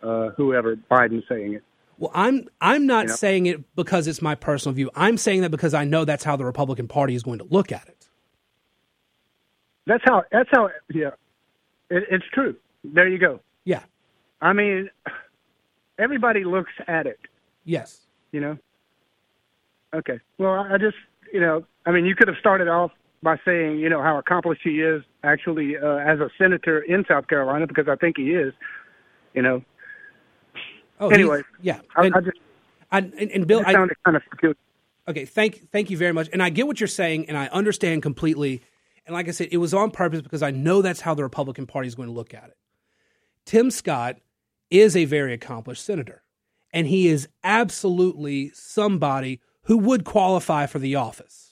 uh, 0.01 0.29
whoever 0.29 0.75
Biden 0.75 1.21
saying 1.29 1.53
it? 1.53 1.63
Well, 1.99 2.11
I'm 2.15 2.47
I'm 2.59 2.87
not 2.87 3.03
you 3.03 3.09
know? 3.09 3.15
saying 3.15 3.45
it 3.45 3.75
because 3.75 4.07
it's 4.07 4.21
my 4.21 4.33
personal 4.33 4.73
view. 4.73 4.89
I'm 4.95 5.17
saying 5.17 5.41
that 5.41 5.51
because 5.51 5.75
I 5.75 5.83
know 5.83 6.05
that's 6.05 6.23
how 6.23 6.35
the 6.35 6.45
Republican 6.45 6.87
Party 6.87 7.13
is 7.13 7.21
going 7.21 7.37
to 7.37 7.45
look 7.51 7.71
at 7.71 7.87
it. 7.87 8.07
That's 9.85 10.03
how. 10.07 10.23
That's 10.31 10.49
how. 10.51 10.69
Yeah, 10.91 11.11
it, 11.91 12.05
it's 12.09 12.25
true. 12.33 12.55
There 12.83 13.07
you 13.07 13.19
go. 13.19 13.41
Yeah. 13.65 13.83
I 14.41 14.53
mean, 14.53 14.89
everybody 15.99 16.45
looks 16.45 16.71
at 16.87 17.05
it. 17.05 17.19
Yes. 17.63 18.01
You 18.31 18.39
know. 18.41 18.57
Okay. 19.93 20.19
Well, 20.39 20.53
I 20.53 20.79
just 20.79 20.97
you 21.31 21.41
know, 21.41 21.63
I 21.85 21.91
mean, 21.91 22.05
you 22.05 22.15
could 22.15 22.27
have 22.27 22.37
started 22.39 22.67
off 22.67 22.91
by 23.21 23.37
saying 23.45 23.79
you 23.79 23.89
know 23.89 24.01
how 24.01 24.17
accomplished 24.17 24.61
he 24.63 24.81
is 24.81 25.03
actually 25.23 25.77
uh, 25.77 25.97
as 25.97 26.19
a 26.19 26.29
senator 26.37 26.79
in 26.79 27.05
South 27.07 27.27
Carolina 27.27 27.67
because 27.67 27.87
I 27.87 27.95
think 27.95 28.17
he 28.17 28.31
is. 28.31 28.53
You 29.33 29.43
know, 29.43 29.63
Oh, 30.99 31.09
anyway, 31.09 31.41
yeah. 31.61 31.79
And, 31.95 32.13
I, 32.13 32.17
I 32.17 32.21
just, 32.21 32.37
I, 32.91 32.97
and, 32.97 33.31
and 33.31 33.47
Bill, 33.47 33.63
I 33.65 33.73
found 33.73 33.91
it 33.91 33.97
kind 34.03 34.17
of 34.17 34.23
peculiar. 34.29 34.55
Okay, 35.07 35.25
thank 35.25 35.69
thank 35.71 35.89
you 35.89 35.97
very 35.97 36.13
much, 36.13 36.29
and 36.33 36.43
I 36.43 36.49
get 36.49 36.67
what 36.67 36.79
you're 36.79 36.87
saying, 36.87 37.29
and 37.29 37.37
I 37.37 37.47
understand 37.47 38.03
completely. 38.03 38.61
And 39.05 39.13
like 39.13 39.27
I 39.27 39.31
said, 39.31 39.47
it 39.51 39.57
was 39.57 39.73
on 39.73 39.91
purpose 39.91 40.21
because 40.21 40.43
I 40.43 40.51
know 40.51 40.81
that's 40.81 41.01
how 41.01 41.15
the 41.15 41.23
Republican 41.23 41.65
Party 41.65 41.87
is 41.87 41.95
going 41.95 42.09
to 42.09 42.13
look 42.13 42.33
at 42.33 42.45
it. 42.45 42.57
Tim 43.45 43.71
Scott 43.71 44.17
is 44.69 44.95
a 44.95 45.05
very 45.05 45.33
accomplished 45.33 45.83
senator, 45.83 46.21
and 46.71 46.85
he 46.85 47.07
is 47.07 47.27
absolutely 47.43 48.51
somebody 48.53 49.39
who 49.63 49.77
would 49.77 50.03
qualify 50.03 50.65
for 50.65 50.79
the 50.79 50.95
office. 50.95 51.48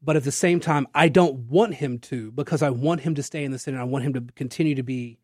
But 0.00 0.16
at 0.16 0.24
the 0.24 0.32
same 0.32 0.60
time, 0.60 0.86
I 0.94 1.08
don't 1.08 1.48
want 1.48 1.74
him 1.74 1.98
to 2.00 2.30
because 2.30 2.62
I 2.62 2.70
want 2.70 3.00
him 3.00 3.14
to 3.16 3.22
stay 3.22 3.44
in 3.44 3.50
the 3.50 3.58
Senate. 3.58 3.80
I 3.80 3.84
want 3.84 4.04
him 4.04 4.12
to 4.14 4.20
continue 4.34 4.74
to 4.76 4.82
be 4.82 5.18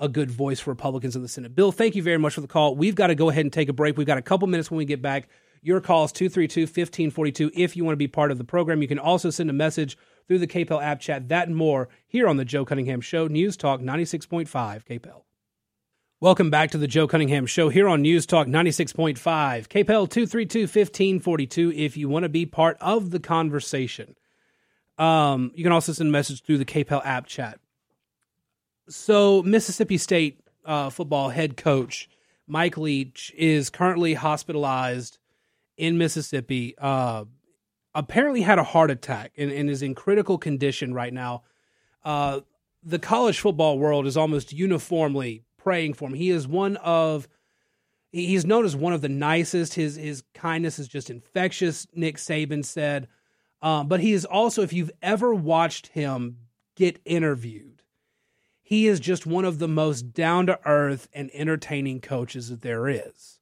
a 0.00 0.08
good 0.08 0.30
voice 0.30 0.60
for 0.60 0.70
Republicans 0.70 1.14
in 1.14 1.22
the 1.22 1.28
Senate. 1.28 1.54
Bill, 1.54 1.72
thank 1.72 1.94
you 1.94 2.02
very 2.02 2.18
much 2.18 2.34
for 2.34 2.40
the 2.40 2.48
call. 2.48 2.74
We've 2.74 2.94
got 2.94 3.08
to 3.08 3.14
go 3.14 3.28
ahead 3.28 3.44
and 3.44 3.52
take 3.52 3.68
a 3.68 3.72
break. 3.72 3.96
We've 3.96 4.06
got 4.06 4.18
a 4.18 4.22
couple 4.22 4.48
minutes 4.48 4.70
when 4.70 4.78
we 4.78 4.84
get 4.84 5.02
back. 5.02 5.28
Your 5.62 5.80
call 5.80 6.04
is 6.04 6.12
232 6.12 6.62
1542. 6.62 7.50
If 7.54 7.76
you 7.76 7.84
want 7.84 7.94
to 7.94 7.98
be 7.98 8.08
part 8.08 8.30
of 8.30 8.38
the 8.38 8.44
program, 8.44 8.82
you 8.82 8.88
can 8.88 8.98
also 8.98 9.30
send 9.30 9.50
a 9.50 9.54
message 9.54 9.96
through 10.26 10.38
the 10.38 10.46
KPEL 10.46 10.82
app 10.82 11.00
chat. 11.00 11.28
That 11.28 11.48
and 11.48 11.56
more 11.56 11.88
here 12.06 12.28
on 12.28 12.36
The 12.36 12.44
Joe 12.44 12.64
Cunningham 12.64 13.00
Show, 13.00 13.28
News 13.28 13.56
Talk 13.56 13.80
96.5 13.80 14.48
KPEL. 14.84 15.22
Welcome 16.24 16.48
back 16.48 16.70
to 16.70 16.78
The 16.78 16.86
Joe 16.86 17.06
Cunningham 17.06 17.44
Show 17.44 17.68
here 17.68 17.86
on 17.86 18.00
News 18.00 18.24
Talk 18.24 18.46
96.5 18.46 19.18
KPEL 19.18 20.08
232 20.08 20.60
1542. 20.60 21.70
If 21.72 21.98
you 21.98 22.08
want 22.08 22.22
to 22.22 22.30
be 22.30 22.46
part 22.46 22.78
of 22.80 23.10
the 23.10 23.20
conversation, 23.20 24.16
um, 24.96 25.52
you 25.54 25.62
can 25.62 25.70
also 25.70 25.92
send 25.92 26.08
a 26.08 26.10
message 26.10 26.42
through 26.42 26.56
the 26.56 26.64
KPEL 26.64 27.04
app 27.04 27.26
chat 27.26 27.60
so 28.88 29.42
Mississippi 29.42 29.98
State 29.98 30.40
uh, 30.64 30.88
football 30.88 31.28
head 31.28 31.58
coach 31.58 32.08
Mike 32.46 32.78
Leach 32.78 33.30
is 33.36 33.68
currently 33.68 34.14
hospitalized 34.14 35.18
in 35.76 35.98
Mississippi. 35.98 36.74
Uh, 36.78 37.26
apparently 37.94 38.40
had 38.40 38.58
a 38.58 38.64
heart 38.64 38.90
attack 38.90 39.32
and, 39.36 39.52
and, 39.52 39.68
is 39.68 39.82
in 39.82 39.94
critical 39.94 40.38
condition 40.38 40.94
right 40.94 41.12
now. 41.12 41.42
Uh, 42.02 42.40
the 42.82 42.98
college 42.98 43.40
football 43.40 43.78
world 43.78 44.06
is 44.06 44.16
almost 44.16 44.54
uniformly 44.54 45.44
praying 45.64 45.94
for 45.94 46.08
him. 46.08 46.14
He 46.14 46.30
is 46.30 46.46
one 46.46 46.76
of 46.76 47.26
he's 48.12 48.44
known 48.44 48.64
as 48.64 48.76
one 48.76 48.92
of 48.92 49.00
the 49.00 49.08
nicest. 49.08 49.74
His 49.74 49.96
his 49.96 50.22
kindness 50.34 50.78
is 50.78 50.86
just 50.86 51.10
infectious. 51.10 51.86
Nick 51.94 52.18
Saban 52.18 52.64
said, 52.64 53.08
um, 53.60 53.88
but 53.88 54.00
he 54.00 54.12
is 54.12 54.24
also 54.24 54.62
if 54.62 54.72
you've 54.72 54.92
ever 55.02 55.34
watched 55.34 55.88
him 55.88 56.38
get 56.76 57.00
interviewed 57.04 57.74
he 58.64 58.86
is 58.86 58.98
just 58.98 59.26
one 59.26 59.44
of 59.44 59.58
the 59.58 59.68
most 59.68 60.14
down 60.14 60.46
to 60.46 60.58
earth 60.64 61.06
and 61.12 61.30
entertaining 61.34 62.00
coaches 62.00 62.48
that 62.48 62.62
there 62.62 62.88
is. 62.88 63.38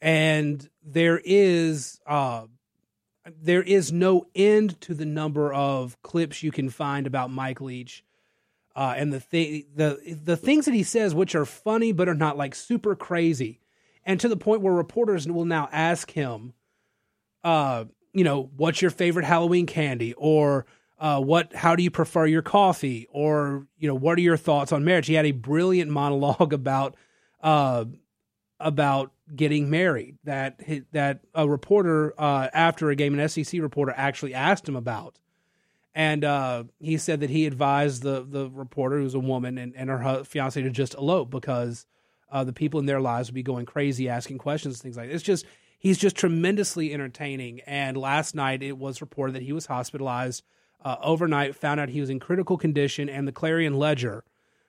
And 0.00 0.68
there 0.84 1.20
is 1.24 1.98
uh, 2.06 2.44
there 3.42 3.62
is 3.62 3.92
no 3.92 4.26
end 4.34 4.78
to 4.82 4.94
the 4.94 5.06
number 5.06 5.52
of 5.52 6.00
clips 6.02 6.42
you 6.42 6.52
can 6.52 6.68
find 6.68 7.06
about 7.06 7.30
Mike 7.30 7.62
Leach. 7.62 8.04
Uh, 8.76 8.92
and 8.94 9.10
the 9.10 9.20
th- 9.20 9.64
the 9.74 10.18
the 10.22 10.36
things 10.36 10.66
that 10.66 10.74
he 10.74 10.82
says, 10.82 11.14
which 11.14 11.34
are 11.34 11.46
funny 11.46 11.92
but 11.92 12.10
are 12.10 12.14
not 12.14 12.36
like 12.36 12.54
super 12.54 12.94
crazy, 12.94 13.58
and 14.04 14.20
to 14.20 14.28
the 14.28 14.36
point 14.36 14.60
where 14.60 14.72
reporters 14.74 15.26
will 15.26 15.46
now 15.46 15.66
ask 15.72 16.10
him, 16.10 16.52
uh, 17.42 17.86
you 18.12 18.22
know, 18.22 18.50
what's 18.54 18.82
your 18.82 18.90
favorite 18.90 19.24
Halloween 19.24 19.64
candy, 19.64 20.12
or 20.18 20.66
uh, 20.98 21.18
what 21.20 21.54
how 21.54 21.74
do 21.74 21.82
you 21.82 21.90
prefer 21.90 22.26
your 22.26 22.42
coffee? 22.42 23.08
Or 23.10 23.66
you 23.78 23.88
know 23.88 23.94
what 23.94 24.18
are 24.18 24.22
your 24.22 24.36
thoughts 24.36 24.72
on 24.72 24.84
marriage? 24.84 25.06
He 25.06 25.14
had 25.14 25.24
a 25.24 25.32
brilliant 25.32 25.90
monologue 25.90 26.52
about 26.52 26.96
uh, 27.42 27.86
about 28.60 29.12
getting 29.34 29.70
married 29.70 30.18
that 30.24 30.60
that 30.92 31.20
a 31.34 31.48
reporter 31.48 32.12
uh, 32.20 32.48
after 32.52 32.90
a 32.90 32.94
game 32.94 33.18
an 33.18 33.26
SEC 33.26 33.58
reporter 33.62 33.94
actually 33.96 34.34
asked 34.34 34.68
him 34.68 34.76
about 34.76 35.18
and 35.96 36.24
uh, 36.24 36.64
he 36.78 36.98
said 36.98 37.20
that 37.20 37.30
he 37.30 37.46
advised 37.46 38.02
the 38.02 38.24
the 38.28 38.48
reporter 38.50 38.98
who's 38.98 39.14
a 39.14 39.18
woman 39.18 39.58
and, 39.58 39.74
and 39.74 39.90
her 39.90 40.22
fiance 40.24 40.60
to 40.60 40.70
just 40.70 40.94
elope 40.94 41.30
because 41.30 41.86
uh, 42.30 42.44
the 42.44 42.52
people 42.52 42.78
in 42.78 42.86
their 42.86 43.00
lives 43.00 43.28
would 43.28 43.34
be 43.34 43.42
going 43.42 43.66
crazy 43.66 44.08
asking 44.08 44.38
questions 44.38 44.76
and 44.76 44.82
things 44.82 44.96
like 44.96 45.08
this. 45.08 45.16
it's 45.16 45.24
just 45.24 45.46
he's 45.78 45.98
just 45.98 46.14
tremendously 46.14 46.92
entertaining 46.92 47.60
and 47.60 47.96
last 47.96 48.34
night 48.34 48.62
it 48.62 48.76
was 48.76 49.00
reported 49.00 49.34
that 49.34 49.42
he 49.42 49.52
was 49.52 49.66
hospitalized 49.66 50.44
uh, 50.84 50.96
overnight, 51.02 51.56
found 51.56 51.80
out 51.80 51.88
he 51.88 52.00
was 52.00 52.10
in 52.10 52.20
critical 52.20 52.56
condition, 52.56 53.08
and 53.08 53.26
the 53.26 53.32
Clarion 53.32 53.74
Ledger 53.74 54.22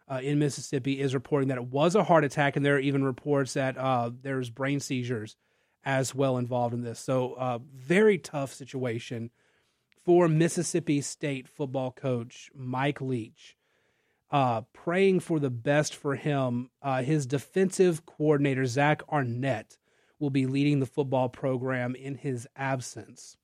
uh, 0.10 0.20
in 0.24 0.40
Mississippi 0.40 1.00
is 1.00 1.14
reporting 1.14 1.50
that 1.50 1.58
it 1.58 1.66
was 1.66 1.96
a 1.96 2.04
heart 2.04 2.24
attack, 2.24 2.56
and 2.56 2.66
there 2.66 2.76
are 2.76 2.80
even 2.80 3.04
reports 3.04 3.54
that 3.54 3.78
uh, 3.78 4.10
there's 4.24 4.50
brain 4.50 4.80
seizures 4.80 5.36
as 5.86 6.16
well 6.16 6.38
involved 6.38 6.74
in 6.74 6.82
this. 6.82 7.00
So, 7.00 7.34
uh, 7.34 7.60
very 7.76 8.18
tough 8.18 8.54
situation 8.54 9.30
for 10.08 10.30
Mississippi 10.30 11.02
State 11.02 11.50
football 11.50 11.92
coach 11.92 12.50
Mike 12.56 13.02
Leach. 13.02 13.58
Uh, 14.32 14.62
praying 14.72 15.20
for 15.20 15.38
the 15.38 15.50
best 15.50 15.94
for 15.94 16.16
him. 16.16 16.70
Uh, 16.82 17.04
his 17.04 17.26
defensive 17.26 18.06
coordinator, 18.06 18.66
Zach 18.66 19.02
Arnett, 19.10 19.78
will 20.18 20.30
be 20.30 20.48
leading 20.48 20.80
the 20.80 20.86
football 20.86 21.28
program 21.28 21.94
in 21.94 22.16
his 22.16 22.48
absence. 22.56 23.36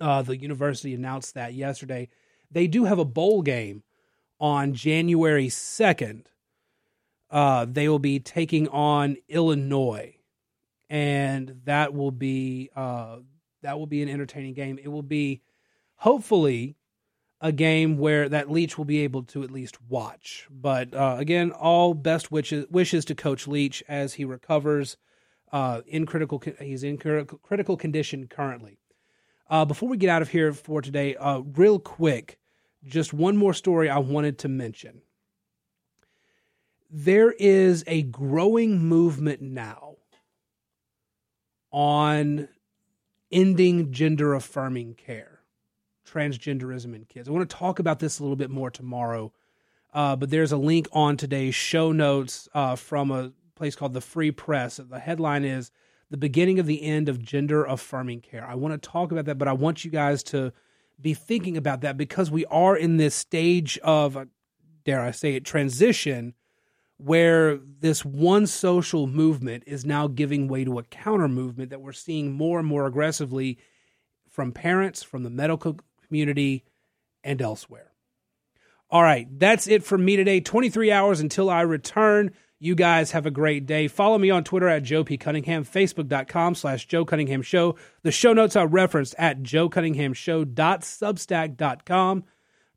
Uh, 0.00 0.22
the 0.22 0.36
university 0.36 0.94
announced 0.94 1.34
that 1.34 1.54
yesterday. 1.54 2.08
They 2.52 2.68
do 2.68 2.84
have 2.84 3.00
a 3.00 3.04
bowl 3.04 3.42
game 3.42 3.82
on 4.38 4.74
January 4.74 5.48
2nd. 5.48 6.26
Uh, 7.32 7.66
they 7.68 7.88
will 7.88 7.98
be 7.98 8.20
taking 8.20 8.68
on 8.68 9.16
Illinois, 9.28 10.14
and 10.88 11.62
that 11.64 11.94
will 11.94 12.12
be 12.12 12.70
uh, 12.76 13.16
that 13.62 13.76
will 13.76 13.86
be 13.88 14.02
an 14.02 14.08
entertaining 14.08 14.54
game. 14.54 14.78
It 14.80 14.88
will 14.88 15.02
be 15.02 15.42
hopefully 16.00 16.76
a 17.40 17.52
game 17.52 17.96
where 17.96 18.28
that 18.28 18.50
Leach 18.50 18.76
will 18.76 18.84
be 18.84 19.00
able 19.00 19.22
to 19.22 19.42
at 19.42 19.50
least 19.50 19.80
watch. 19.88 20.46
But 20.50 20.94
uh, 20.94 21.16
again, 21.18 21.52
all 21.52 21.94
best 21.94 22.30
wishes, 22.30 22.66
wishes 22.70 23.04
to 23.06 23.14
Coach 23.14 23.46
Leach 23.46 23.82
as 23.88 24.14
he 24.14 24.24
recovers. 24.24 24.96
Uh, 25.52 25.80
in 25.86 26.06
critical, 26.06 26.42
he's 26.60 26.84
in 26.84 26.96
critical 26.96 27.76
condition 27.76 28.28
currently. 28.28 28.78
Uh, 29.48 29.64
before 29.64 29.88
we 29.88 29.96
get 29.96 30.10
out 30.10 30.22
of 30.22 30.28
here 30.28 30.52
for 30.52 30.80
today, 30.80 31.16
uh, 31.16 31.40
real 31.40 31.78
quick, 31.78 32.38
just 32.84 33.12
one 33.12 33.36
more 33.36 33.54
story 33.54 33.90
I 33.90 33.98
wanted 33.98 34.38
to 34.38 34.48
mention. 34.48 35.02
There 36.88 37.32
is 37.32 37.84
a 37.86 38.02
growing 38.02 38.78
movement 38.80 39.42
now 39.42 39.96
on 41.72 42.48
ending 43.30 43.92
gender 43.92 44.34
affirming 44.34 44.94
care, 44.94 45.29
transgenderism 46.10 46.94
in 46.94 47.04
kids. 47.04 47.28
I 47.28 47.32
want 47.32 47.48
to 47.48 47.56
talk 47.56 47.78
about 47.78 47.98
this 47.98 48.18
a 48.18 48.22
little 48.22 48.36
bit 48.36 48.50
more 48.50 48.70
tomorrow, 48.70 49.32
uh, 49.92 50.16
but 50.16 50.30
there's 50.30 50.52
a 50.52 50.56
link 50.56 50.88
on 50.92 51.16
today's 51.16 51.54
show 51.54 51.92
notes 51.92 52.48
uh, 52.54 52.76
from 52.76 53.10
a 53.10 53.32
place 53.54 53.76
called 53.76 53.92
the 53.92 54.00
Free 54.00 54.30
Press. 54.30 54.78
The 54.78 54.98
headline 54.98 55.44
is 55.44 55.70
the 56.10 56.16
beginning 56.16 56.58
of 56.58 56.66
the 56.66 56.82
end 56.82 57.08
of 57.08 57.22
gender 57.22 57.64
affirming 57.64 58.20
care. 58.20 58.46
I 58.46 58.54
want 58.54 58.80
to 58.80 58.88
talk 58.88 59.12
about 59.12 59.26
that, 59.26 59.38
but 59.38 59.48
I 59.48 59.52
want 59.52 59.84
you 59.84 59.90
guys 59.90 60.22
to 60.24 60.52
be 61.00 61.14
thinking 61.14 61.56
about 61.56 61.80
that 61.82 61.96
because 61.96 62.30
we 62.30 62.44
are 62.46 62.76
in 62.76 62.96
this 62.96 63.14
stage 63.14 63.78
of, 63.78 64.16
uh, 64.16 64.26
dare 64.84 65.00
I 65.00 65.12
say 65.12 65.34
it, 65.34 65.44
transition 65.44 66.34
where 66.96 67.56
this 67.56 68.04
one 68.04 68.46
social 68.46 69.06
movement 69.06 69.64
is 69.66 69.86
now 69.86 70.06
giving 70.06 70.48
way 70.48 70.64
to 70.64 70.78
a 70.78 70.82
counter 70.82 71.28
movement 71.28 71.70
that 71.70 71.80
we're 71.80 71.92
seeing 71.92 72.30
more 72.30 72.58
and 72.58 72.68
more 72.68 72.86
aggressively 72.86 73.58
from 74.28 74.52
parents, 74.52 75.02
from 75.02 75.22
the 75.22 75.30
medical 75.30 75.78
community, 76.10 76.64
and 77.22 77.40
elsewhere. 77.40 77.92
All 78.90 79.02
right, 79.02 79.28
that's 79.38 79.68
it 79.68 79.84
for 79.84 79.96
me 79.96 80.16
today. 80.16 80.40
23 80.40 80.90
hours 80.90 81.20
until 81.20 81.48
I 81.48 81.60
return. 81.60 82.32
You 82.58 82.74
guys 82.74 83.12
have 83.12 83.24
a 83.24 83.30
great 83.30 83.64
day. 83.64 83.86
Follow 83.88 84.18
me 84.18 84.28
on 84.30 84.44
Twitter 84.44 84.68
at 84.68 84.82
Joe 84.82 85.04
P. 85.04 85.16
Cunningham, 85.16 85.64
Facebook.com 85.64 86.56
slash 86.56 86.86
Joe 86.86 87.04
Cunningham 87.04 87.42
Show. 87.42 87.76
The 88.02 88.10
show 88.10 88.32
notes 88.32 88.56
are 88.56 88.66
referenced 88.66 89.14
at 89.16 89.42
joecunninghamshow.substack.com. 89.42 92.24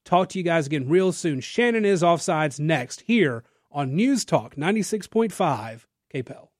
Talk 0.05 0.29
to 0.29 0.37
you 0.37 0.43
guys 0.43 0.67
again 0.67 0.87
real 0.87 1.11
soon. 1.11 1.39
Shannon 1.41 1.83
is 1.83 2.03
offsides 2.03 2.59
next 2.59 3.01
here 3.01 3.43
on 3.71 3.95
News 3.95 4.23
Talk 4.23 4.55
96.5 4.55 5.85
KPEL. 6.13 6.52